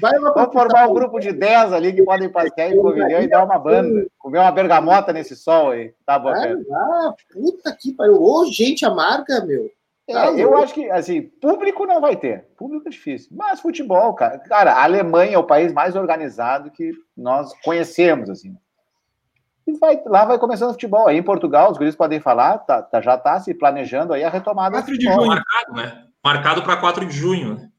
[0.00, 3.42] Vai Vamos formar um grupo de dez ali que podem passear em Covilhã e dar
[3.42, 4.06] uma banda.
[4.18, 5.94] Comer uma bergamota nesse sol aí.
[6.04, 8.22] Tá bom, é, ah, puta que pariu.
[8.22, 9.70] Ô, gente amarga, meu.
[10.08, 12.46] É, eu acho que, assim, público não vai ter.
[12.56, 13.28] Público é difícil.
[13.36, 14.38] Mas futebol, cara.
[14.38, 18.56] Cara, a Alemanha é o país mais organizado que nós conhecemos, assim.
[19.66, 21.08] E vai, lá vai começando o futebol.
[21.08, 24.30] Aí em Portugal, os guris podem falar, tá, tá já está se planejando aí a
[24.30, 24.78] retomada.
[24.78, 25.26] 4 de junho.
[25.26, 26.04] Marcado, né?
[26.24, 27.70] Marcado para 4 de junho.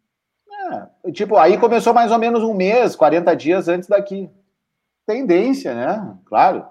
[1.06, 4.30] É, tipo, aí começou mais ou menos um mês, 40 dias antes daqui.
[5.08, 6.16] Tendência, né?
[6.26, 6.64] Claro.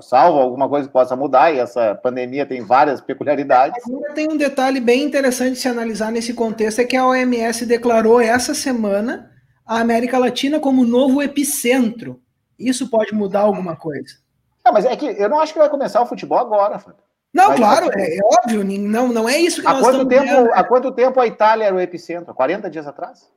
[0.00, 3.82] Salvo alguma coisa que possa mudar, e essa pandemia tem várias peculiaridades.
[3.86, 7.66] Agora tem um detalhe bem interessante de se analisar nesse contexto: é que a OMS
[7.66, 9.30] declarou essa semana
[9.66, 12.20] a América Latina como novo epicentro
[12.60, 14.18] isso pode mudar alguma coisa?
[14.64, 17.02] Não, mas é que eu não acho que vai começar o futebol agora, Fábio.
[17.32, 20.26] Não, vai, claro, é, é, óbvio, não, não é isso que há nós quanto tempo,
[20.26, 20.52] vendo.
[20.52, 22.34] Há quanto tempo a Itália era o epicentro?
[22.34, 23.32] 40 dias atrás?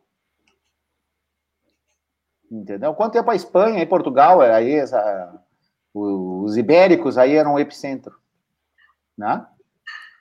[2.52, 2.94] Entendeu?
[2.94, 5.42] Quanto tempo a Espanha e Portugal, aí essa,
[5.94, 8.16] os ibéricos aí eram o epicentro?
[9.18, 9.46] Né?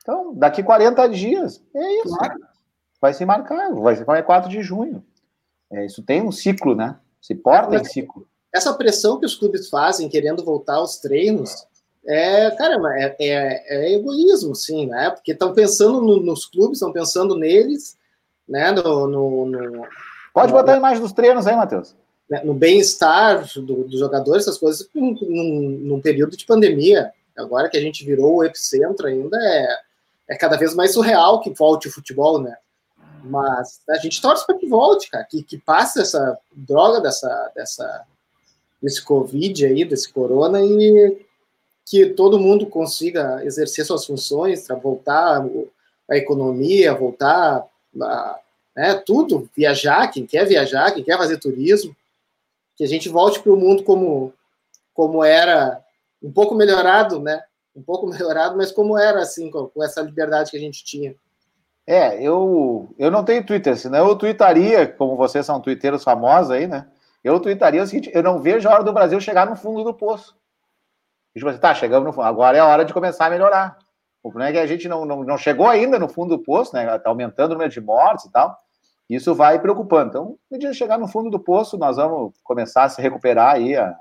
[0.02, 2.16] Então, daqui 40 dias, é isso.
[2.16, 2.40] Claro.
[3.00, 5.04] Vai se marcar, vai ser 4 de junho.
[5.70, 6.98] É, isso tem um ciclo, né?
[7.20, 11.66] Se porta em ciclo essa pressão que os clubes fazem querendo voltar aos treinos
[12.04, 15.10] é, caramba, é, é, é egoísmo, sim, né?
[15.10, 17.96] Porque estão pensando no, nos clubes, estão pensando neles,
[18.48, 18.72] né?
[18.72, 19.86] No, no, no
[20.34, 21.94] Pode botar a imagem dos treinos aí, Matheus.
[22.28, 22.42] Né?
[22.44, 25.14] No bem-estar do, dos jogadores, essas coisas, num,
[25.80, 27.12] num, período de pandemia.
[27.36, 29.78] Agora que a gente virou o epicentro ainda, é,
[30.30, 32.56] é cada vez mais surreal que volte o futebol, né?
[33.24, 38.06] Mas a gente torce para que volte, cara, que, que passe essa droga dessa, dessa
[38.82, 41.24] desse Covid aí, desse corona, e
[41.86, 45.44] que todo mundo consiga exercer suas funções, voltar
[46.10, 47.64] a economia, voltar
[48.00, 48.38] a,
[48.74, 51.94] né, tudo, viajar, quem quer viajar, quem quer fazer turismo,
[52.76, 54.32] que a gente volte para o mundo como,
[54.94, 55.82] como era,
[56.22, 57.42] um pouco melhorado, né?
[57.74, 61.14] Um pouco melhorado, mas como era, assim, com, com essa liberdade que a gente tinha.
[61.86, 66.66] É, eu, eu não tenho Twitter, senão eu tweetaria, como vocês são twitteiros famosos aí,
[66.66, 66.86] né?
[67.24, 69.94] Eu tuitaria o seguinte: eu não vejo a hora do Brasil chegar no fundo do
[69.94, 70.36] poço.
[71.34, 73.78] Tipo assim, tá, chegamos no fundo, agora é a hora de começar a melhorar.
[74.22, 76.74] O problema é que a gente não, não, não chegou ainda no fundo do poço,
[76.74, 76.98] né?
[76.98, 78.56] Tá aumentando o número de mortes e tal.
[79.08, 80.08] Isso vai preocupando.
[80.08, 83.54] Então, no dia de chegar no fundo do poço, nós vamos começar a se recuperar
[83.54, 83.94] aí, a,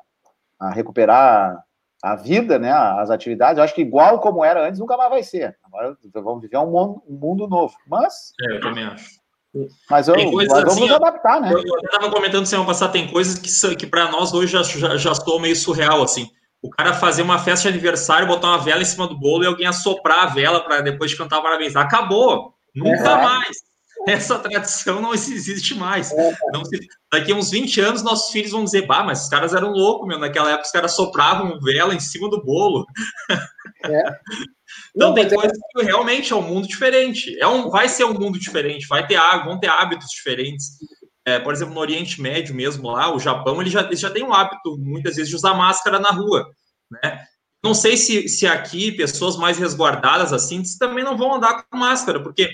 [0.60, 1.64] a recuperar
[2.04, 2.72] a vida, né?
[2.72, 3.58] As atividades.
[3.58, 5.58] Eu acho que igual como era antes, nunca mais vai ser.
[5.64, 7.74] Agora vamos viver um mundo, um mundo novo.
[7.88, 8.34] Mas.
[8.42, 9.22] É, eu também acho.
[9.90, 11.52] Mas eu, vamos assim, nos adaptar, né?
[11.54, 15.12] Eu estava comentando semana passada, tem coisas que, que para nós hoje já, já, já
[15.12, 16.30] estou meio surreal, assim.
[16.62, 19.48] O cara fazer uma festa de aniversário, botar uma vela em cima do bolo e
[19.48, 21.76] alguém assoprar a vela para depois de cantar parabéns.
[21.76, 22.54] Acabou!
[22.74, 23.22] Nunca é.
[23.22, 23.58] mais!
[24.08, 26.12] Essa tradição não existe mais.
[26.12, 26.38] É.
[26.54, 26.80] Não se...
[27.12, 30.08] Daqui a uns 20 anos, nossos filhos vão dizer, bah, mas os caras eram loucos,
[30.08, 30.18] meu.
[30.18, 32.86] Naquela época, os caras sopravam vela em cima do bolo.
[33.84, 34.04] É.
[34.96, 37.36] Então não, tem é coisas que realmente é um mundo diferente.
[37.40, 40.68] É um, vai ser um mundo diferente, vai ter vão ter hábitos diferentes.
[41.26, 44.24] É, por exemplo, no Oriente Médio mesmo lá, o Japão ele já, ele já tem
[44.24, 46.48] um hábito muitas vezes de usar máscara na rua,
[46.92, 47.26] né?
[47.64, 52.22] Não sei se, se aqui pessoas mais resguardadas assim também não vão andar com máscara,
[52.22, 52.50] porque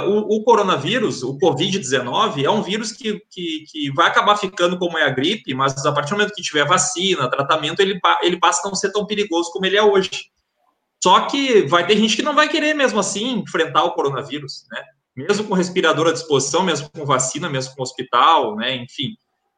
[0.00, 4.96] o, o coronavírus, o Covid-19, é um vírus que, que, que, vai acabar ficando como
[4.96, 8.66] é a gripe, mas a partir do momento que tiver vacina, tratamento, ele, ele passa
[8.66, 10.10] a não ser tão perigoso como ele é hoje.
[11.02, 14.82] Só que vai ter gente que não vai querer mesmo assim enfrentar o coronavírus, né?
[15.14, 18.76] Mesmo com respirador à disposição, mesmo com vacina, mesmo com hospital, né?
[18.76, 19.14] Enfim.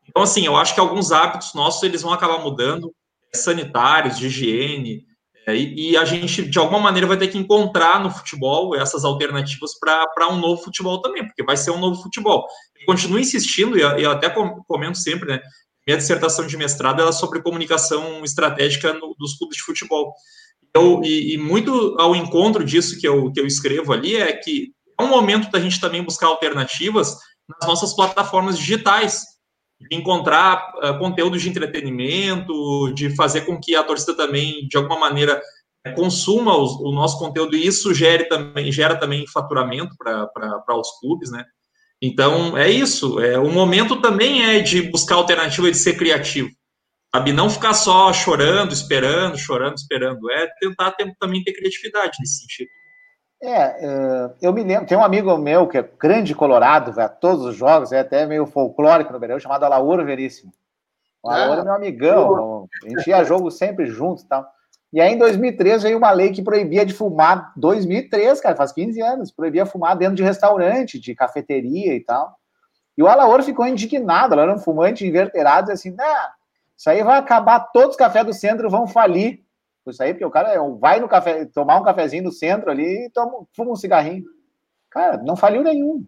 [0.08, 2.92] Então, assim, eu acho que alguns hábitos nossos eles vão acabar mudando,
[3.32, 5.06] sanitários, de higiene,
[5.48, 9.72] e, e, a gente, de alguma maneira, vai ter que encontrar no futebol essas alternativas
[9.78, 12.46] para um novo futebol também, porque vai ser um novo futebol.
[12.78, 15.40] Eu continuo insistindo, e eu, eu até comento sempre, né?
[15.86, 20.14] Minha dissertação de mestrado é sobre comunicação estratégica no, dos clubes de futebol.
[20.74, 24.72] Eu, e, e, muito ao encontro disso que eu, que eu escrevo ali é que
[24.98, 27.16] é um momento da gente também buscar alternativas
[27.48, 29.33] nas nossas plataformas digitais
[29.88, 34.98] de encontrar uh, conteúdo de entretenimento, de fazer com que a torcida também, de alguma
[34.98, 35.40] maneira,
[35.94, 41.30] consuma os, o nosso conteúdo e isso gere também, gera também faturamento para os clubes,
[41.30, 41.44] né?
[42.00, 43.20] Então, é isso.
[43.20, 46.50] É, o momento também é de buscar alternativa de ser criativo.
[47.14, 47.32] Sabe?
[47.32, 50.30] Não ficar só chorando, esperando, chorando, esperando.
[50.30, 52.68] É tentar ter, também ter criatividade nesse sentido.
[53.42, 57.08] É, é, eu me lembro, tem um amigo meu que é grande colorado, vai a
[57.08, 60.52] todos os jogos, é até meio folclórico no Beirão, chamado Alauro Veríssimo.
[61.22, 64.46] O Alauro ah, é meu amigão, a gente ia jogo sempre junto e tal.
[64.92, 67.52] E aí, em 2003, veio uma lei que proibia de fumar.
[67.56, 72.36] 2003, cara, faz 15 anos, proibia fumar dentro de restaurante, de cafeteria e tal.
[72.96, 76.32] E o Alaor ficou indignado, ela era um fumante inverterado, assim, nah,
[76.76, 79.42] isso aí vai acabar, todos os cafés do centro vão falir
[79.84, 82.70] com isso aí, porque o cara é vai no café, tomar um cafezinho no centro
[82.70, 84.24] ali e toma, fuma um cigarrinho.
[84.90, 86.06] Cara, não faliu nenhum.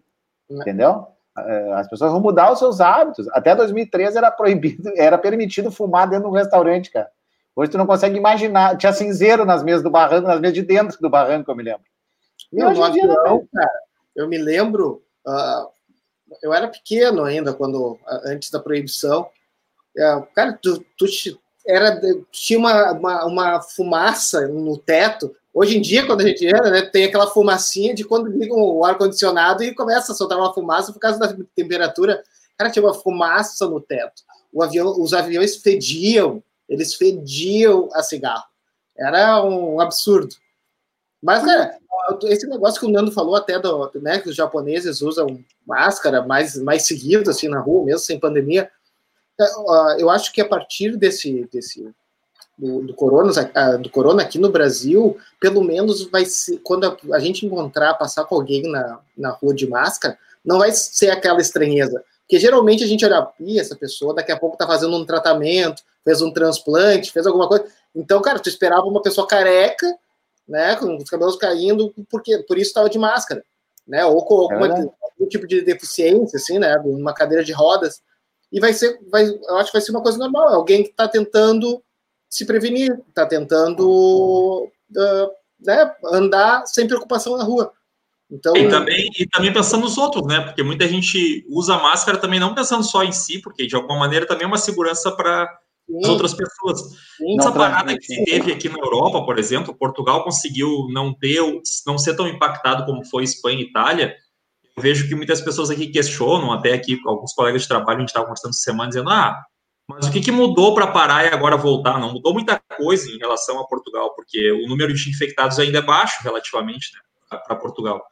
[0.49, 0.61] Não.
[0.61, 1.07] Entendeu?
[1.37, 3.27] É, as pessoas vão mudar os seus hábitos.
[3.29, 7.09] Até 2013 era proibido, era permitido fumar dentro de um restaurante, cara.
[7.55, 8.77] Hoje tu não consegue imaginar.
[8.77, 11.83] Tinha cinzeiro nas mesas do barranco, nas mesas de dentro do barranco, eu me lembro.
[12.51, 13.79] Não, no avião, cara,
[14.15, 15.69] eu me lembro, uh,
[16.41, 19.29] eu era pequeno ainda, quando antes da proibição.
[19.97, 21.07] Uh, cara, tu, tu,
[21.67, 21.99] era
[22.31, 25.35] tinha uma, uma, uma, fumaça no teto.
[25.53, 28.85] Hoje em dia, quando a gente entra, né, tem aquela fumacinha de quando ligam o
[28.85, 32.23] ar-condicionado e começa a soltar uma fumaça por causa da temperatura.
[32.57, 34.23] Cara, tinha uma fumaça no teto.
[34.61, 38.45] Avião, os aviões fediam, eles fediam a cigarro.
[38.97, 40.35] Era um absurdo.
[41.21, 41.77] Mas, cara,
[42.23, 46.55] esse negócio que o Nando falou até do, né, que os japoneses usam máscara mais,
[46.57, 48.71] mais seguido, assim, na rua, mesmo sem pandemia,
[49.99, 51.89] eu acho que a partir desse, desse
[52.57, 53.31] do, do, corona,
[53.79, 58.25] do corona aqui no Brasil, pelo menos vai ser, quando a, a, gente encontrar, passar
[58.25, 62.03] com alguém na, na rua de máscara, não vai ser aquela estranheza.
[62.21, 65.83] Porque geralmente a gente olha, Ih, essa pessoa daqui a pouco tá fazendo um tratamento,
[66.03, 67.65] fez um transplante, fez alguma coisa.
[67.95, 69.95] Então, cara, tu esperava uma pessoa careca,
[70.47, 73.43] né, com os cabelos caindo, porque por isso estava de máscara,
[73.87, 78.01] né, ou com alguma, é algum tipo de deficiência, assim, né, uma cadeira de rodas
[78.51, 80.49] e vai ser, vai, eu acho que vai ser uma coisa normal.
[80.49, 81.81] É alguém que está tentando
[82.29, 87.71] se prevenir, está tentando uh, né, andar sem preocupação na rua.
[88.29, 90.41] Então, e também, e também pensando nos outros, né?
[90.41, 94.27] Porque muita gente usa máscara também não pensando só em si, porque de alguma maneira
[94.27, 95.43] também é uma segurança para
[96.03, 96.81] as outras pessoas.
[97.17, 101.41] Sim, Essa parada que se teve aqui na Europa, por exemplo, Portugal conseguiu não ter,
[101.85, 104.13] não ser tão impactado como foi Espanha e Itália,
[104.79, 108.25] vejo que muitas pessoas aqui questionam, até aqui alguns colegas de trabalho, a gente estava
[108.25, 109.41] conversando essa semana, dizendo, ah,
[109.89, 111.99] mas o que, que mudou para parar e agora voltar?
[111.99, 115.81] Não mudou muita coisa em relação a Portugal, porque o número de infectados ainda é
[115.81, 118.03] baixo relativamente né, para Portugal.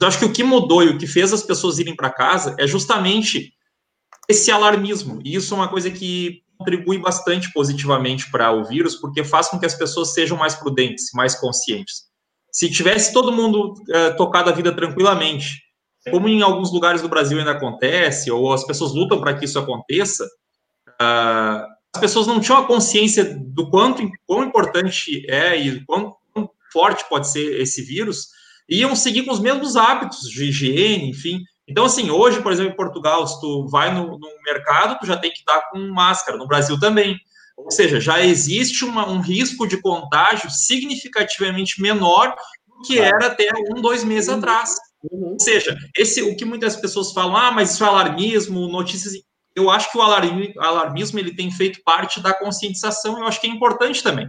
[0.00, 2.54] Eu acho que o que mudou e o que fez as pessoas irem para casa
[2.58, 3.54] é justamente
[4.28, 5.20] esse alarmismo.
[5.24, 9.58] E isso é uma coisa que contribui bastante positivamente para o vírus, porque faz com
[9.58, 12.04] que as pessoas sejam mais prudentes, mais conscientes.
[12.52, 15.62] Se tivesse todo mundo uh, tocado a vida tranquilamente,
[16.10, 19.58] como em alguns lugares do Brasil ainda acontece, ou as pessoas lutam para que isso
[19.58, 20.24] aconteça,
[21.00, 26.50] uh, as pessoas não tinham a consciência do quanto quão importante é e quão, quão
[26.72, 28.28] forte pode ser esse vírus,
[28.68, 31.40] e iam seguir com os mesmos hábitos de higiene, enfim.
[31.66, 35.16] Então, assim, hoje, por exemplo, em Portugal, se tu vai no, no mercado, tu já
[35.16, 37.18] tem que estar com máscara, no Brasil também.
[37.56, 42.34] Ou seja, já existe uma, um risco de contágio significativamente menor
[42.66, 44.76] do que era até um, dois meses atrás.
[45.10, 45.32] Uhum.
[45.32, 49.14] Ou seja, esse, o que muitas pessoas falam, ah, mas isso é alarmismo, notícias.
[49.54, 53.50] Eu acho que o alarmismo ele tem feito parte da conscientização, eu acho que é
[53.50, 54.28] importante também.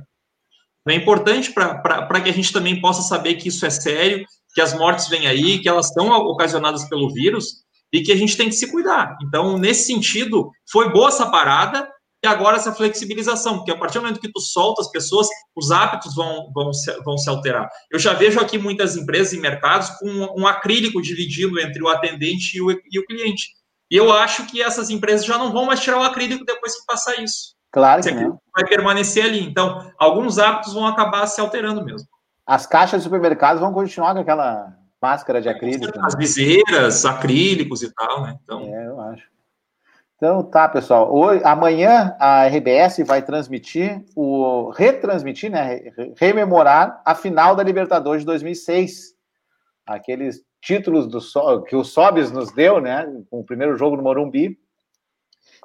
[0.87, 4.23] É importante para que a gente também possa saber que isso é sério,
[4.53, 8.37] que as mortes vêm aí, que elas estão ocasionadas pelo vírus e que a gente
[8.37, 9.17] tem que se cuidar.
[9.23, 11.89] Então, nesse sentido, foi boa essa parada,
[12.25, 15.71] e agora essa flexibilização, porque a partir do momento que tu solta as pessoas, os
[15.71, 17.69] hábitos vão, vão, se, vão se alterar.
[17.91, 21.87] Eu já vejo aqui muitas empresas e mercados com um, um acrílico dividido entre o
[21.87, 23.49] atendente e o, e o, cliente.
[23.91, 26.85] E eu acho que essas empresas já não vão mais tirar o acrílico depois que
[26.87, 27.55] passar isso.
[27.71, 28.39] Claro que não.
[28.55, 29.45] Vai permanecer ali.
[29.45, 32.07] Então, alguns hábitos vão acabar se alterando mesmo.
[32.47, 35.93] As caixas de supermercados vão continuar com aquela máscara de acrílico.
[36.03, 38.35] As viseiras, acrílicos e tal, né?
[38.43, 38.61] Então...
[38.61, 39.34] É, eu acho.
[40.15, 41.13] Então tá, pessoal.
[41.13, 45.81] Hoje, amanhã a RBS vai transmitir o retransmitir, né,
[46.15, 49.13] rememorar a final da Libertadores de 2006.
[49.85, 51.19] Aqueles títulos do
[51.63, 54.57] que o Sobis nos deu, né, com o primeiro jogo no Morumbi.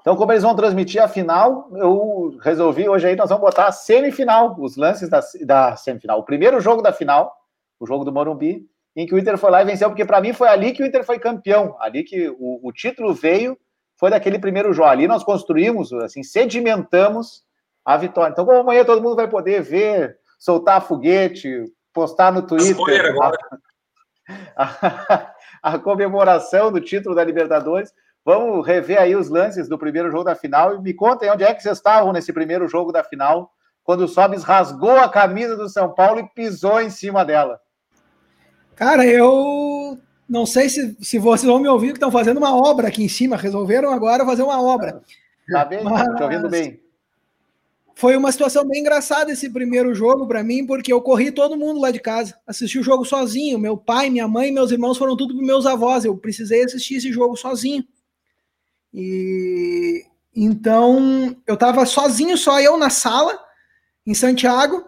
[0.01, 3.73] Então, como eles vão transmitir a final, eu resolvi hoje aí nós vamos botar a
[3.73, 7.33] semifinal, os lances da, da semifinal, o primeiro jogo da final,
[7.79, 10.33] o jogo do Morumbi, em que o Inter foi lá e venceu, porque para mim
[10.33, 13.57] foi ali que o Inter foi campeão, ali que o, o título veio
[14.01, 14.89] foi daquele primeiro jogo.
[14.89, 17.45] Ali nós construímos, assim, sedimentamos
[17.85, 18.33] a vitória.
[18.33, 23.15] Então, como amanhã todo mundo vai poder ver, soltar foguete, postar no Twitter
[24.57, 25.35] a, a,
[25.75, 27.93] a, comemoração do título da Libertadores,
[28.25, 31.53] vamos rever aí os lances do primeiro jogo da final e me contem onde é
[31.53, 33.53] que vocês estavam nesse primeiro jogo da final,
[33.85, 37.61] quando o Sobis rasgou a camisa do São Paulo e pisou em cima dela.
[38.75, 39.99] Cara, eu
[40.31, 43.09] não sei se, se vocês vão me ouvir que estão fazendo uma obra aqui em
[43.09, 43.37] cima.
[43.37, 45.03] Resolveram agora fazer uma obra.
[45.51, 45.83] Tá bem?
[45.83, 46.05] Mas...
[46.07, 46.81] Tá te ouvindo bem.
[47.97, 51.81] Foi uma situação bem engraçada esse primeiro jogo para mim, porque eu corri todo mundo
[51.81, 52.35] lá de casa.
[52.47, 53.59] Assisti o jogo sozinho.
[53.59, 56.05] Meu pai, minha mãe, meus irmãos foram tudo para meus avós.
[56.05, 57.85] Eu precisei assistir esse jogo sozinho.
[58.95, 60.05] E
[60.35, 63.37] então eu estava sozinho, só eu na sala,
[64.07, 64.83] em Santiago.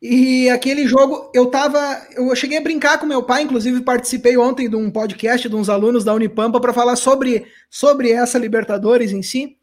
[0.00, 1.78] E aquele jogo, eu tava.
[2.14, 5.68] Eu cheguei a brincar com meu pai, inclusive participei ontem de um podcast de uns
[5.68, 9.56] alunos da Unipampa para falar sobre, sobre essa Libertadores em si.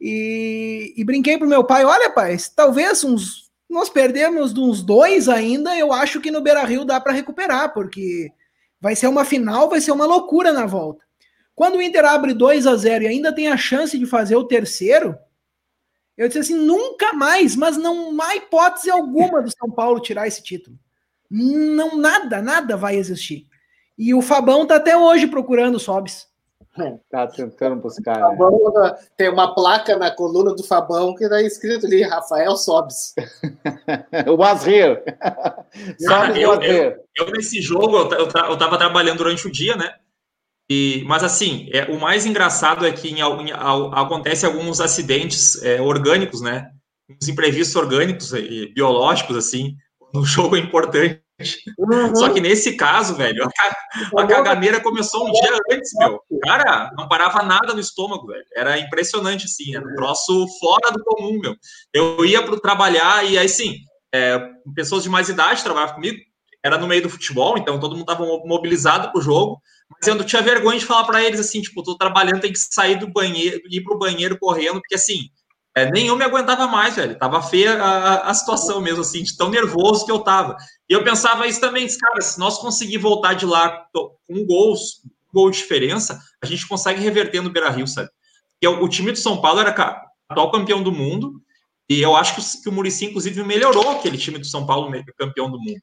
[0.00, 3.44] E, e brinquei pro meu pai: olha, pai, talvez uns.
[3.68, 7.72] Nós perdemos de uns dois ainda, eu acho que no Beira Rio dá para recuperar,
[7.72, 8.30] porque
[8.80, 11.02] vai ser uma final, vai ser uma loucura na volta.
[11.54, 14.44] Quando o Inter abre 2 a 0 e ainda tem a chance de fazer o
[14.44, 15.16] terceiro,
[16.16, 20.42] eu disse assim, nunca mais, mas não há hipótese alguma do São Paulo tirar esse
[20.42, 20.78] título.
[21.30, 23.46] Não, nada, nada vai existir.
[23.98, 26.28] E o Fabão tá até hoje procurando Sobs.
[27.08, 28.30] Tá tentando buscar.
[28.30, 28.96] Né?
[29.16, 33.14] tem uma placa na coluna do Fabão que tá escrito ali, Rafael Sobs.
[34.26, 35.02] o Mazrir.
[36.36, 39.94] eu, eu, eu, nesse jogo, eu, eu, eu tava trabalhando durante o dia, né?
[40.70, 43.52] E, mas assim, é, o mais engraçado é que em, em,
[43.92, 46.68] acontece alguns acidentes é, orgânicos, né?
[47.08, 49.76] Uns imprevistos orgânicos e biológicos, assim,
[50.12, 51.22] no jogo é importante.
[51.78, 52.14] Uhum.
[52.14, 56.20] Só que nesse caso, velho, a, a caganeira começou um dia antes, meu.
[56.42, 58.44] Cara, não parava nada no estômago, velho.
[58.54, 61.56] Era impressionante, assim, era um troço fora do comum, meu.
[61.92, 63.78] Eu ia para trabalhar e aí, sim,
[64.14, 64.40] é,
[64.74, 66.18] pessoas de mais idade trabalhavam comigo,
[66.62, 69.60] era no meio do futebol, então todo mundo estava mobilizado para o jogo.
[70.00, 72.98] Mas eu tinha vergonha de falar para eles assim, tipo, tô trabalhando, tem que sair
[72.98, 75.30] do banheiro, ir pro banheiro correndo, porque assim,
[75.76, 77.18] é, nem eu me aguentava mais, velho.
[77.18, 80.56] Tava feia a, a situação mesmo, assim, de tão nervoso que eu tava.
[80.88, 85.50] E eu pensava isso também, cara, se nós conseguir voltar de lá com gols, gol
[85.50, 88.08] de diferença, a gente consegue reverter no Beira Rio, sabe?
[88.52, 89.70] Porque o, o time do São Paulo era
[90.28, 91.42] atual campeão do mundo,
[91.88, 95.50] e eu acho que, que o Murici, inclusive, melhorou aquele time do São Paulo campeão
[95.50, 95.80] do mundo.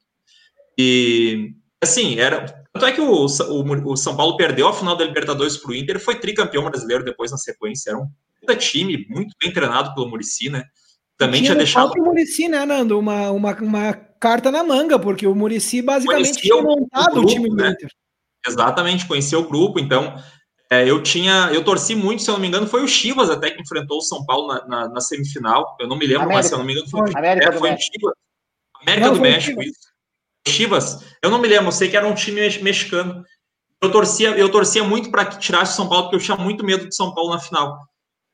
[0.76, 5.04] E assim, era tanto é que o, o, o, São Paulo perdeu a final da
[5.04, 7.90] Libertadores para o Inter, foi tricampeão brasileiro depois na sequência.
[7.90, 8.06] Era um
[8.40, 10.64] puta time, muito bem treinado pelo Murici, né?
[11.18, 11.92] Também tinha, tinha deixado.
[11.92, 12.98] O Murici, né, Nando?
[12.98, 17.28] Uma, uma, uma carta na manga, porque o Murici basicamente conhecia tinha montado o, grupo,
[17.28, 17.70] o time do né?
[17.70, 17.90] Inter.
[18.46, 20.16] Exatamente, conheceu o grupo, então.
[20.70, 23.50] É, eu tinha, eu torci muito, se eu não me engano, foi o Chivas até
[23.50, 25.76] que enfrentou o São Paulo na, na, na semifinal.
[25.78, 26.38] Eu não me lembro, América.
[26.38, 28.14] mas se eu não me engano, foi, América é, foi o Chivas.
[28.80, 29.91] América não, do México, isso.
[30.46, 33.24] Chivas, eu não me lembro, eu sei que era um time mexicano.
[33.80, 36.64] Eu torcia, eu torcia muito para que tirasse o São Paulo, porque eu tinha muito
[36.64, 37.78] medo de São Paulo na final.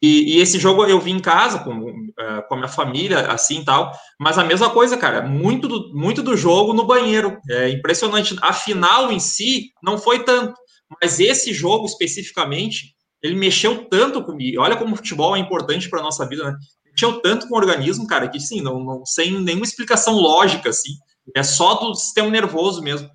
[0.01, 3.65] E, e esse jogo eu vi em casa com, uh, com a minha família, assim
[3.65, 3.93] tal.
[4.19, 7.39] Mas a mesma coisa, cara, muito do, muito do jogo no banheiro.
[7.51, 8.37] É impressionante.
[8.41, 10.55] A final em si não foi tanto,
[11.01, 14.63] mas esse jogo especificamente, ele mexeu tanto comigo.
[14.63, 16.57] Olha como o futebol é importante para nossa vida, né?
[16.93, 20.93] Mexeu tanto com o organismo, cara, que sim, não, não sem nenhuma explicação lógica, assim.
[21.37, 23.09] É só do sistema nervoso mesmo.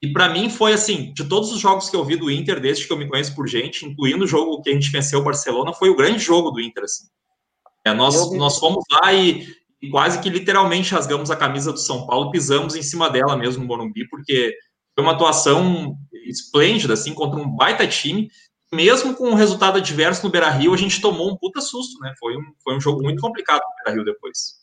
[0.00, 2.86] E para mim foi assim, de todos os jogos que eu vi do Inter, desde
[2.86, 5.72] que eu me conheço por gente, incluindo o jogo que a gente venceu o Barcelona,
[5.72, 6.84] foi o grande jogo do Inter.
[6.84, 7.06] Assim.
[7.84, 9.46] É, nós, nós fomos lá e,
[9.80, 13.62] e, quase que literalmente rasgamos a camisa do São Paulo, pisamos em cima dela mesmo
[13.62, 14.56] no Morumbi, porque
[14.94, 15.96] foi uma atuação
[16.26, 18.28] esplêndida, assim, contra um baita time.
[18.72, 22.12] Mesmo com um resultado adverso no Beira Rio, a gente tomou um puta susto, né?
[22.18, 24.62] Foi um, foi um jogo muito complicado no Beira Rio depois.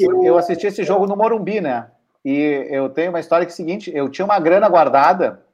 [0.00, 1.90] Eu, eu assisti esse jogo no Morumbi, né?
[2.24, 5.44] E eu tenho uma história que é a seguinte: eu tinha uma grana guardada,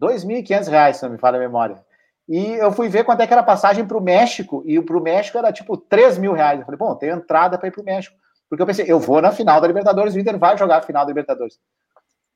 [0.00, 1.84] R$ 2.500, se não me falha a memória.
[2.28, 4.96] E eu fui ver quanto é que era a passagem para o México, e para
[4.96, 6.58] o México era tipo 3 mil reais.
[6.58, 8.16] Eu falei, bom, tenho entrada para ir para o México.
[8.48, 11.04] Porque eu pensei, eu vou na final da Libertadores, o Inter vai jogar a final
[11.04, 11.58] da Libertadores.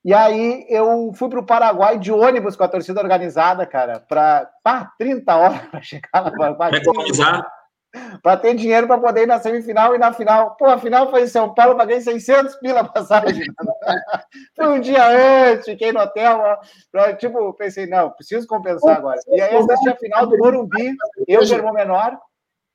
[0.04, 4.50] E aí eu fui para o Paraguai de ônibus com a torcida organizada, cara, para
[4.98, 6.54] 30 horas para chegar lá.
[6.54, 7.59] Para economizar.
[8.22, 10.54] Para ter dinheiro para poder ir na semifinal e na final.
[10.56, 13.44] Pô, a final foi em São Paulo, paguei 600 pila passagem.
[14.54, 15.04] foi um dia
[15.52, 16.58] antes, fiquei no hotel.
[17.18, 19.18] Tipo, pensei, não, preciso compensar agora.
[19.28, 20.94] E aí assisti a final do Morumbi,
[21.26, 22.16] eu, meu irmão menor,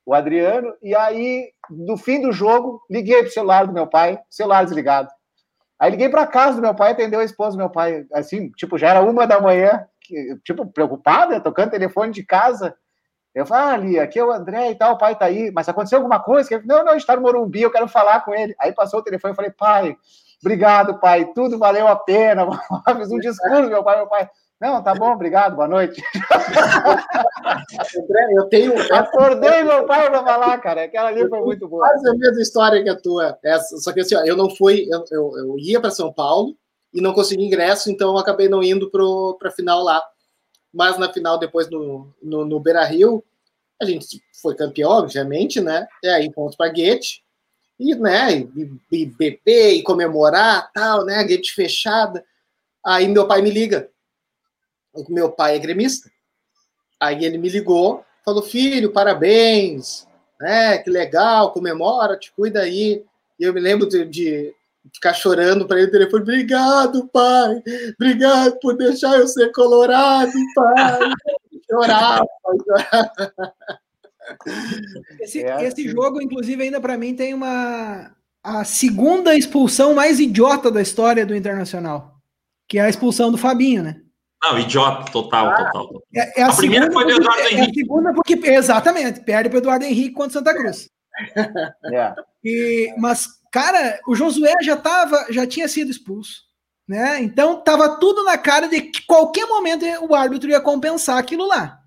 [0.04, 4.64] o Adriano, e aí, no fim do jogo, liguei pro celular do meu pai, celular
[4.64, 5.08] desligado.
[5.78, 8.78] Aí liguei para casa do meu pai, atendeu a esposa do meu pai, assim, tipo,
[8.78, 9.86] já era uma da manhã,
[10.44, 12.76] tipo, preocupada, tocando telefone de casa.
[13.36, 15.68] Eu falei, ah, ali, aqui é o André e tal, o pai tá aí, mas
[15.68, 16.54] aconteceu alguma coisa?
[16.54, 18.56] Ele, não, não, está no Morumbi, eu quero falar com ele.
[18.58, 19.94] Aí passou o telefone, eu falei, pai,
[20.40, 22.46] obrigado, pai, tudo valeu a pena.
[22.96, 24.26] Fiz um discurso, meu pai, meu pai.
[24.58, 26.02] Não, tá bom, obrigado, boa noite.
[27.98, 28.72] André, eu tenho.
[28.90, 30.84] Acordei meu pai para falar, cara.
[30.84, 31.86] Aquela ali foi muito boa.
[31.86, 33.38] Quase a mesma história que a tua.
[33.44, 36.56] Essa, só que assim, ó, eu não fui, eu, eu, eu ia para São Paulo
[36.90, 40.02] e não consegui ingresso, então eu acabei não indo para a final lá.
[40.76, 43.24] Mas na final, depois no, no, no Beira Rio,
[43.80, 45.86] a gente foi campeão, obviamente, né?
[46.02, 47.24] E aí fomos para Guete,
[47.78, 51.24] e, né, e, e beber e comemorar, tal, né?
[51.24, 52.24] Guete fechada.
[52.84, 53.90] Aí meu pai me liga
[55.08, 56.10] meu pai é gremista.
[56.98, 60.06] Aí ele me ligou, falou: Filho, parabéns,
[60.40, 60.78] né?
[60.78, 63.04] Que legal, comemora, te cuida aí.
[63.38, 64.54] E eu me lembro de, de
[64.94, 67.62] ficar chorando para ele no telefone: Obrigado, pai,
[67.94, 70.98] obrigado por deixar eu ser colorado, pai.
[71.68, 72.56] Chorar, pai.
[75.20, 75.64] Esse, é assim.
[75.66, 78.12] esse jogo, inclusive, ainda para mim tem uma
[78.42, 82.14] a segunda expulsão mais idiota da história do Internacional,
[82.68, 84.00] que é a expulsão do Fabinho, né?
[84.42, 86.02] Não, idiota, total, ah, total.
[86.14, 87.58] É, é a, a primeira foi do Eduardo Henrique.
[87.58, 90.88] É a segunda porque, exatamente, perde para o Eduardo Henrique contra Santa Cruz.
[91.92, 92.14] É.
[92.44, 93.26] E, mas,
[93.56, 96.44] cara, o Josué já tava, já tinha sido expulso.
[96.86, 97.22] Né?
[97.22, 101.80] Então tava tudo na cara de que qualquer momento o árbitro ia compensar aquilo lá.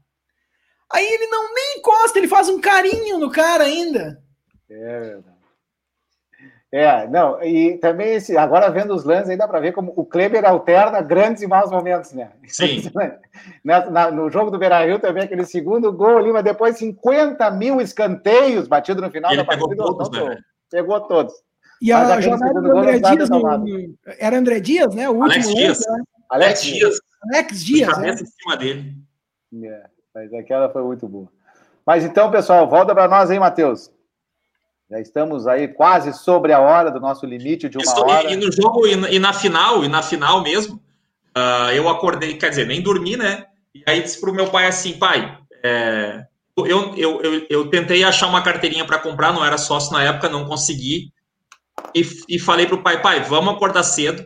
[0.92, 4.20] Aí ele não nem encosta, ele faz um carinho no cara ainda.
[4.68, 5.40] É verdade.
[6.72, 10.06] É, não, e também esse, agora vendo os lances aí dá para ver como o
[10.06, 12.32] Kleber alterna grandes e maus momentos, né?
[12.48, 12.82] Sim.
[13.64, 17.50] Na, na, no jogo do Beira Rio também, aquele segundo gol ali, mas depois 50
[17.52, 19.70] mil escanteios batido no final da partida.
[19.70, 20.38] Pegou todos, né?
[20.70, 21.49] Pegou todos.
[21.82, 25.10] E a jogada do André Dias no, era André Dias, né?
[25.10, 25.80] O Alex último Dias.
[25.88, 26.04] Né?
[26.30, 27.00] Alex Dias.
[27.24, 27.90] Alex Dias.
[27.90, 28.22] Cabeça né?
[28.22, 28.96] em cima dele.
[29.64, 31.28] É, mas aquela foi muito boa.
[31.86, 33.92] Mas então, pessoal, volta para nós aí, Matheus.
[34.90, 38.32] Já estamos aí quase sobre a hora do nosso limite de uma Estou, hora.
[38.32, 40.82] E, no jogo, e na, e na, final, e na final mesmo,
[41.38, 43.46] uh, eu acordei, quer dizer, nem dormi, né?
[43.74, 46.26] E aí disse para o meu pai assim, pai, é,
[46.58, 50.28] eu, eu, eu, eu, tentei achar uma carteirinha para comprar, não era sócio na época,
[50.28, 51.14] não consegui.
[51.96, 54.26] E, e falei para o pai, pai, vamos acordar cedo.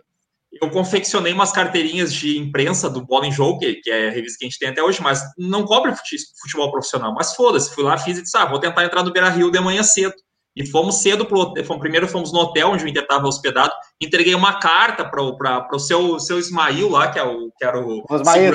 [0.62, 4.38] Eu confeccionei umas carteirinhas de imprensa do Bola em Jogo, que, que é a revista
[4.39, 5.93] que a gente tem até hoje, mas não cobre
[6.41, 7.14] futebol profissional.
[7.14, 9.60] Mas foda-se, fui lá, fiz e disse, ah, vou tentar entrar no Beira Rio de
[9.60, 10.14] manhã cedo.
[10.56, 11.80] E fomos cedo pro hotel.
[11.80, 13.74] Primeiro fomos no hotel onde o Inter estava hospedado.
[13.99, 18.04] Entreguei uma carta para o seu, seu Ismail lá, que, é o, que era o,
[18.08, 18.54] o Ismail.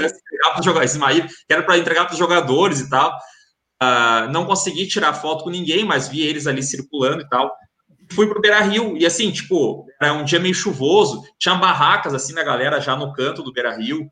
[0.85, 3.11] Ismail, que era para entregar para os jogadores e tal.
[3.83, 7.53] Uh, não consegui tirar foto com ninguém, mas vi eles ali circulando e tal.
[8.13, 12.33] Fui pro Beira Rio, e assim, tipo, era um dia meio chuvoso, tinha barracas assim
[12.33, 14.11] na galera já no canto do Beira Rio.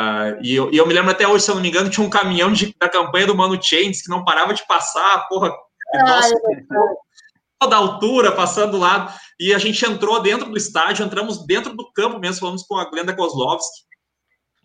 [0.00, 2.06] Uh, e, eu, e, eu, me lembro até hoje, se eu não me engano, tinha
[2.06, 5.52] um caminhão de, da campanha do Mano Chains que não parava de passar, porra.
[5.94, 6.34] Nossa,
[7.68, 11.92] da altura, passando do lado, e a gente entrou dentro do estádio, entramos dentro do
[11.92, 13.82] campo mesmo, falamos com a Glenda Kozlovski,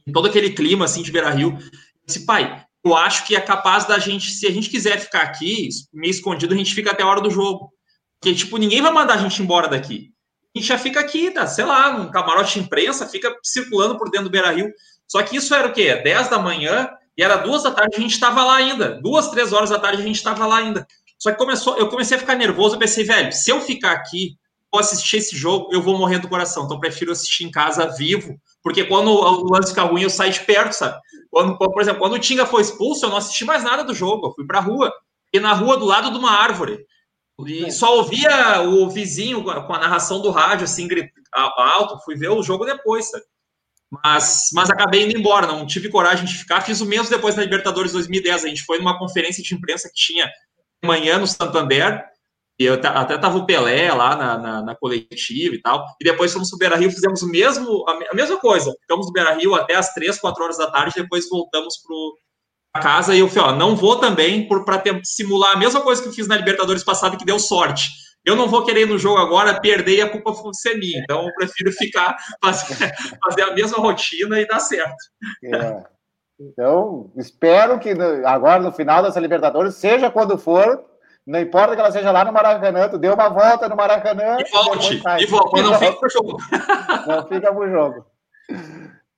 [0.08, 1.58] em todo aquele clima, assim, de Beira-Rio,
[2.06, 5.70] disse, pai, eu acho que é capaz da gente, se a gente quiser ficar aqui,
[5.94, 7.72] meio escondido, a gente fica até a hora do jogo,
[8.20, 10.12] porque, tipo, ninguém vai mandar a gente embora daqui,
[10.56, 14.10] a gente já fica aqui, tá, sei lá, num camarote de imprensa, fica circulando por
[14.10, 14.72] dentro do Beira-Rio,
[15.08, 15.96] só que isso era o quê?
[15.96, 19.54] 10 da manhã, e era duas da tarde, a gente estava lá ainda, duas, três
[19.54, 20.86] horas da tarde, a gente estava lá ainda,
[21.20, 24.36] só que começou, eu comecei a ficar nervoso, eu pensei, velho, se eu ficar aqui,
[24.72, 26.66] vou assistir esse jogo, eu vou morrer do coração.
[26.66, 30.42] Então, prefiro assistir em casa vivo, porque quando o lance fica ruim, eu saio de
[30.42, 31.00] perto, sabe?
[31.32, 34.28] Quando, por exemplo, quando o Tinga foi expulso, eu não assisti mais nada do jogo,
[34.28, 34.94] eu fui pra rua,
[35.34, 36.86] e na rua do lado de uma árvore.
[37.46, 37.72] E é.
[37.72, 40.88] só ouvia o vizinho com a narração do rádio, assim,
[41.34, 43.24] alto, fui ver o jogo depois, sabe?
[44.04, 46.62] Mas, mas acabei indo embora, não tive coragem de ficar.
[46.62, 48.44] Fiz o mesmo depois da Libertadores 2010.
[48.44, 50.30] A gente foi numa conferência de imprensa que tinha
[50.84, 52.04] manhã no Santander,
[52.60, 56.34] e eu até tava o Pelé lá na, na, na, coletiva e tal, e depois
[56.34, 60.20] fomos pro Beira-Rio, fizemos o mesmo, a, mesma coisa, ficamos no Beira-Rio até as três,
[60.20, 62.18] quatro horas da tarde, depois voltamos pro
[62.74, 66.14] casa, e eu falei, ó, não vou também para simular a mesma coisa que eu
[66.14, 67.90] fiz na Libertadores passada, que deu sorte,
[68.28, 71.00] eu não vou querer ir no jogo agora, perder e a culpa ser minha.
[71.02, 72.94] Então, eu prefiro ficar, fazer,
[73.24, 74.98] fazer a mesma rotina e dar certo.
[75.46, 75.84] É.
[76.38, 77.92] Então, espero que
[78.26, 80.84] agora, no final dessa Libertadores, seja quando for,
[81.26, 84.38] não importa que ela seja lá no Maracanã, tu deu uma volta no Maracanã.
[84.40, 86.38] E volte, e volte, não fica pro jogo.
[87.08, 88.06] Não fica pro jogo.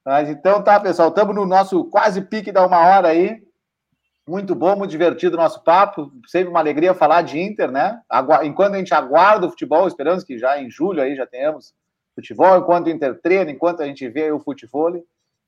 [0.06, 3.42] Mas então tá, pessoal, estamos no nosso quase pique da uma hora aí.
[4.28, 6.12] Muito bom, muito divertido o nosso papo.
[6.28, 8.00] Sempre uma alegria falar de Inter, né?
[8.44, 11.74] Enquanto a gente aguarda o futebol, esperamos que já em julho aí já tenhamos
[12.16, 15.04] futebol, enquanto o Inter treina, enquanto a gente vê o futebol.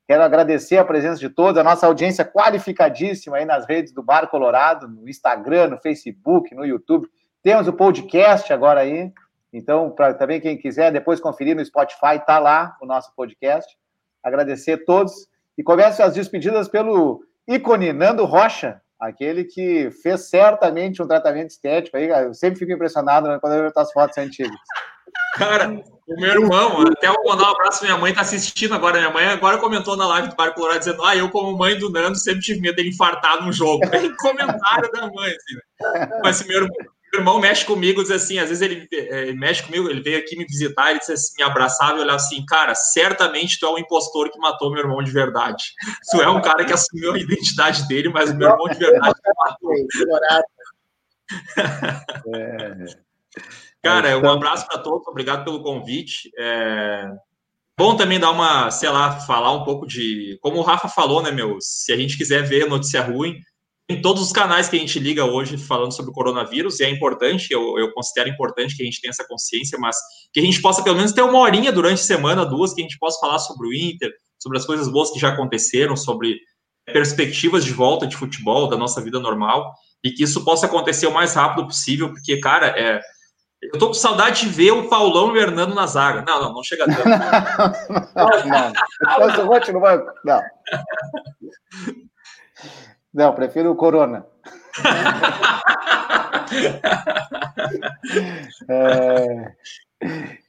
[0.06, 4.28] Quero agradecer a presença de todos, a nossa audiência qualificadíssima aí nas redes do Bar
[4.28, 7.08] Colorado, no Instagram, no Facebook, no YouTube.
[7.42, 9.12] Temos o podcast agora aí.
[9.52, 13.78] Então, para também quem quiser depois conferir no Spotify, tá lá o nosso podcast.
[14.22, 21.02] Agradecer a todos e começo as despedidas pelo ícone Nando Rocha, aquele que fez certamente
[21.02, 22.08] um tratamento estético aí.
[22.08, 24.56] Eu sempre fico impressionado né, quando eu vejo as fotos antigas.
[25.36, 28.98] Cara, o meu irmão, até vou mandar um abraço, minha mãe tá assistindo agora.
[28.98, 31.90] Minha mãe agora comentou na live do Barco Colorado dizendo: Ah, eu, como mãe do
[31.90, 33.80] Nando, sempre tive medo dele infartar num jogo.
[33.90, 35.54] Tem comentário da mãe, assim.
[35.80, 36.20] Né?
[36.22, 36.76] Mas meu irmão,
[37.12, 40.34] meu irmão mexe comigo, diz assim: às vezes ele, é, mexe comigo, ele veio aqui
[40.36, 44.30] me visitar, ele assim, me abraçava e olhava assim: Cara, certamente tu é o impostor
[44.30, 45.62] que matou meu irmão de verdade.
[46.10, 49.14] Tu é um cara que assumiu a identidade dele, mas o meu irmão de verdade
[49.36, 49.72] matou.
[52.34, 52.84] É.
[53.82, 56.30] Cara, um abraço para todos, obrigado pelo convite.
[56.38, 57.10] É...
[57.76, 60.38] Bom também dar uma, sei lá, falar um pouco de.
[60.40, 61.56] Como o Rafa falou, né, meu?
[61.60, 63.40] Se a gente quiser ver notícia ruim,
[63.88, 66.90] em todos os canais que a gente liga hoje falando sobre o coronavírus, e é
[66.90, 69.96] importante, eu, eu considero importante que a gente tenha essa consciência, mas
[70.32, 72.84] que a gente possa pelo menos ter uma horinha durante a semana, duas, que a
[72.84, 76.38] gente possa falar sobre o Inter, sobre as coisas boas que já aconteceram, sobre
[76.86, 79.72] perspectivas de volta de futebol, da nossa vida normal,
[80.02, 83.00] e que isso possa acontecer o mais rápido possível, porque, cara, é
[83.62, 86.24] eu tô com saudade de ver o Paulão e o Hernando na zaga.
[86.26, 87.04] Não, não, não chega tanto.
[88.16, 88.72] não, não.
[89.36, 90.12] Depois no banco.
[90.24, 90.42] Não.
[93.12, 94.24] Não, prefiro o Corona.
[98.68, 99.52] é...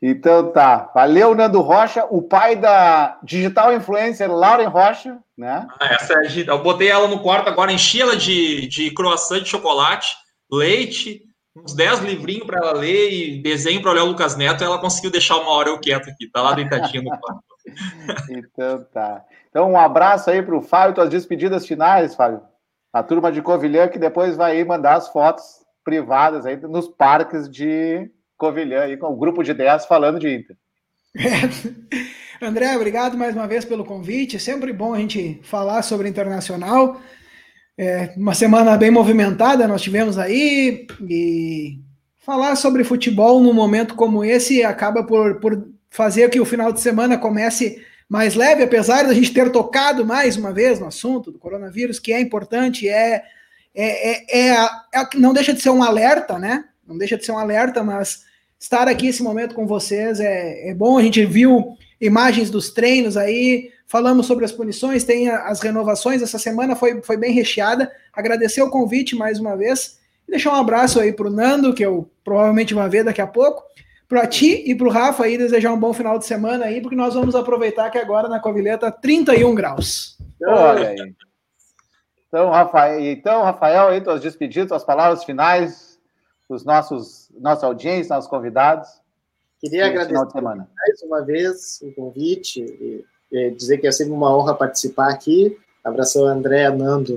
[0.01, 0.91] Então tá.
[0.93, 5.67] Valeu, Nando Rocha, o pai da digital influencer Lauren Rocha, né?
[5.79, 9.49] Ah, essa é, eu botei ela no quarto agora, enchi ela de, de croissant de
[9.49, 10.15] chocolate,
[10.51, 11.21] leite,
[11.55, 15.11] uns 10 livrinhos para ela ler e desenho para olhar o Lucas Neto, ela conseguiu
[15.11, 17.43] deixar uma hora eu quieto aqui, tá lá deitadinho no quarto.
[18.29, 19.23] então tá.
[19.49, 22.41] Então um abraço aí para o Fábio, tuas despedidas finais, Fábio.
[22.93, 25.43] A turma de Covilhã que depois vai mandar as fotos
[25.83, 30.55] privadas aí nos parques de Covilhã aí com o grupo de 10 falando de Inter.
[31.17, 32.45] É.
[32.45, 34.35] André, obrigado mais uma vez pelo convite.
[34.35, 36.99] É sempre bom a gente falar sobre internacional.
[37.75, 41.79] É uma semana bem movimentada nós tivemos aí e
[42.19, 46.79] falar sobre futebol num momento como esse acaba por, por fazer que o final de
[46.79, 51.39] semana comece mais leve, apesar da gente ter tocado mais uma vez no assunto do
[51.39, 53.23] coronavírus, que é importante, é,
[53.73, 56.65] é, é, é, é não deixa de ser um alerta, né?
[56.87, 58.23] Não deixa de ser um alerta, mas
[58.59, 60.97] estar aqui esse momento com vocês é, é bom.
[60.97, 66.21] A gente viu imagens dos treinos aí, falamos sobre as punições, tem as renovações.
[66.21, 67.91] Essa semana foi, foi bem recheada.
[68.11, 71.85] Agradecer o convite mais uma vez e deixar um abraço aí para o Nando, que
[71.85, 73.63] eu provavelmente vou ver daqui a pouco.
[74.13, 76.95] Para ti e para o Rafa aí, desejar um bom final de semana aí, porque
[76.95, 80.19] nós vamos aproveitar que agora na Covilheta 31 graus.
[80.45, 81.15] Olha aí.
[82.27, 85.99] Então, Rafael, então, Rafael, aí, tuas despedidas, tuas palavras finais,
[86.47, 88.87] os nossos, nossa audiência, nossos convidados.
[89.59, 94.53] Queria agradecer mais uma vez o convite e, e, dizer que é sempre uma honra
[94.53, 95.57] participar aqui.
[95.83, 97.15] Abração, André, Nando.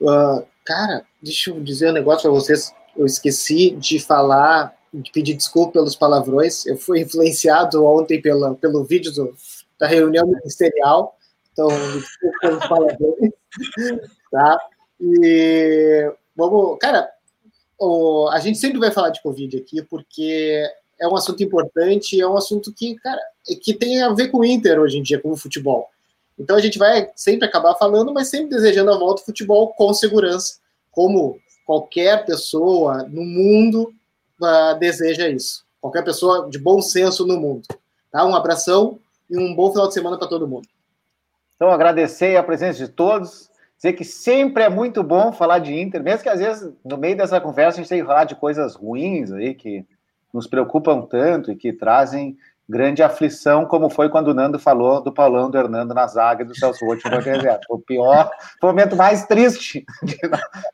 [0.00, 2.74] Uh, cara, deixa eu dizer um negócio para vocês.
[2.96, 6.66] Eu esqueci de falar, de pedir desculpa pelos palavrões.
[6.66, 9.34] Eu fui influenciado ontem pela, pelo vídeo do,
[9.78, 11.16] da reunião ministerial.
[11.52, 13.32] Então, desculpa pelos palavrões.
[14.30, 14.58] tá?
[15.00, 17.10] E vamos, cara,
[17.78, 20.64] o, a gente sempre vai falar de Covid aqui, porque
[20.98, 23.20] é um assunto importante, é um assunto que, cara,
[23.62, 25.88] que tem a ver com o Inter hoje em dia, com o futebol.
[26.38, 29.92] Então a gente vai sempre acabar falando, mas sempre desejando a volta do futebol com
[29.94, 30.58] segurança,
[30.90, 33.92] como qualquer pessoa no mundo
[34.40, 35.64] uh, deseja isso.
[35.80, 37.66] Qualquer pessoa de bom senso no mundo.
[38.10, 38.24] Tá?
[38.24, 40.68] Um abração e um bom final de semana para todo mundo.
[41.56, 46.02] Então, agradecer a presença de todos, dizer que sempre é muito bom falar de Inter,
[46.02, 48.74] mesmo que às vezes no meio dessa conversa a gente tenha que falar de coisas
[48.74, 49.84] ruins aí, que
[50.32, 52.36] nos preocupam tanto e que trazem
[52.68, 56.46] grande aflição, como foi quando o Nando falou do Paulão, do Hernando na zaga e
[56.46, 57.60] do Celso Roth no reserva.
[57.70, 58.30] O pior,
[58.62, 59.84] o momento mais triste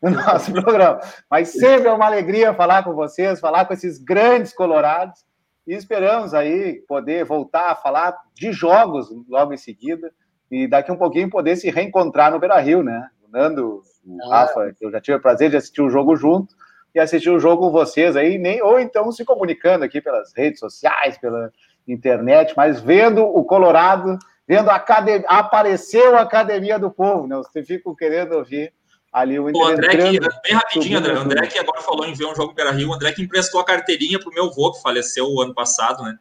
[0.02, 1.00] do nosso programa.
[1.30, 5.24] Mas sempre é uma alegria falar com vocês, falar com esses grandes colorados.
[5.66, 10.10] E esperamos aí poder voltar a falar de jogos logo em seguida.
[10.50, 13.08] E daqui um pouquinho poder se reencontrar no Beira Rio, né?
[13.22, 14.40] O Nando, o ah.
[14.40, 16.54] Rafa, eu já tive o prazer de assistir o jogo junto
[16.94, 20.60] e assistir o jogo com vocês aí, nem, ou então se comunicando aqui pelas redes
[20.60, 21.50] sociais, pela,
[21.86, 27.36] internet, mas vendo o Colorado, vendo a academia, apareceu a Academia do Povo, né?
[27.36, 28.72] Você fica querendo ouvir
[29.12, 29.62] ali o Inter.
[29.62, 32.70] O André, que, bem rapidinho, André, André que agora falou em ver um jogo Beira
[32.70, 35.54] Rio, o André que emprestou a carteirinha para o meu avô, que faleceu o ano
[35.54, 36.16] passado, né?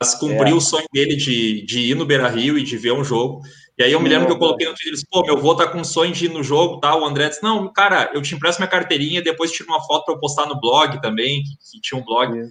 [0.00, 0.58] Mas cumpriu é.
[0.58, 3.40] o sonho dele de, de ir no Beira Rio e de ver um jogo.
[3.78, 5.66] E aí eu me lembro que eu coloquei no Twitter, disse, pô, meu avô tá
[5.66, 6.94] com sonho de ir no jogo, tá?
[6.94, 10.14] O André disse, não, cara, eu te empresto minha carteirinha, depois tiro uma foto para
[10.14, 12.38] eu postar no blog também, que, que tinha um blog.
[12.38, 12.42] É.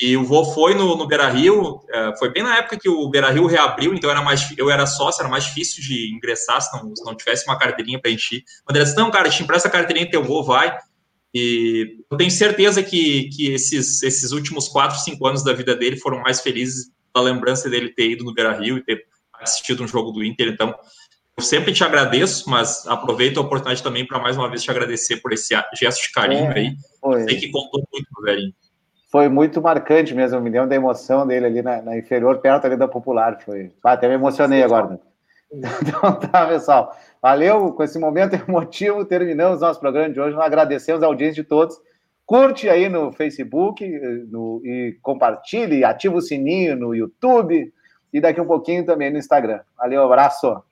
[0.00, 3.08] E o vô foi no, no Beira Rio, é, foi bem na época que o
[3.08, 6.72] Beira Rio reabriu, então era mais, eu era sócio, era mais difícil de ingressar se
[6.72, 8.44] não, se não tivesse uma carteirinha para encher.
[8.64, 10.76] O André disse: Não, cara, te empresta a carteirinha, teu vô vai.
[11.34, 15.96] E eu tenho certeza que, que esses, esses últimos quatro, cinco anos da vida dele
[15.96, 19.88] foram mais felizes pela lembrança dele ter ido no Beira Rio e ter assistido um
[19.88, 20.46] jogo do Inter.
[20.46, 20.72] Então,
[21.36, 25.16] eu sempre te agradeço, mas aproveito a oportunidade também para mais uma vez te agradecer
[25.16, 26.76] por esse gesto de carinho é, aí.
[27.00, 27.24] Foi.
[27.24, 28.54] Sei que contou muito, meu velhinho
[29.08, 32.76] foi muito marcante mesmo, me deu da emoção dele ali na, na, inferior, perto ali
[32.76, 33.40] da popular.
[33.42, 33.72] Foi.
[33.82, 35.00] Ah, até me emocionei agora.
[35.50, 36.94] Então tá, pessoal.
[37.22, 39.02] Valeu com esse momento emotivo.
[39.06, 40.36] Terminamos nosso programa de hoje.
[40.36, 41.80] Nós agradecemos a audiência de todos.
[42.26, 43.82] Curte aí no Facebook
[44.30, 47.72] no, e compartilhe, ativa o sininho no YouTube
[48.12, 49.60] e daqui um pouquinho também no Instagram.
[49.78, 50.62] Valeu, abraço.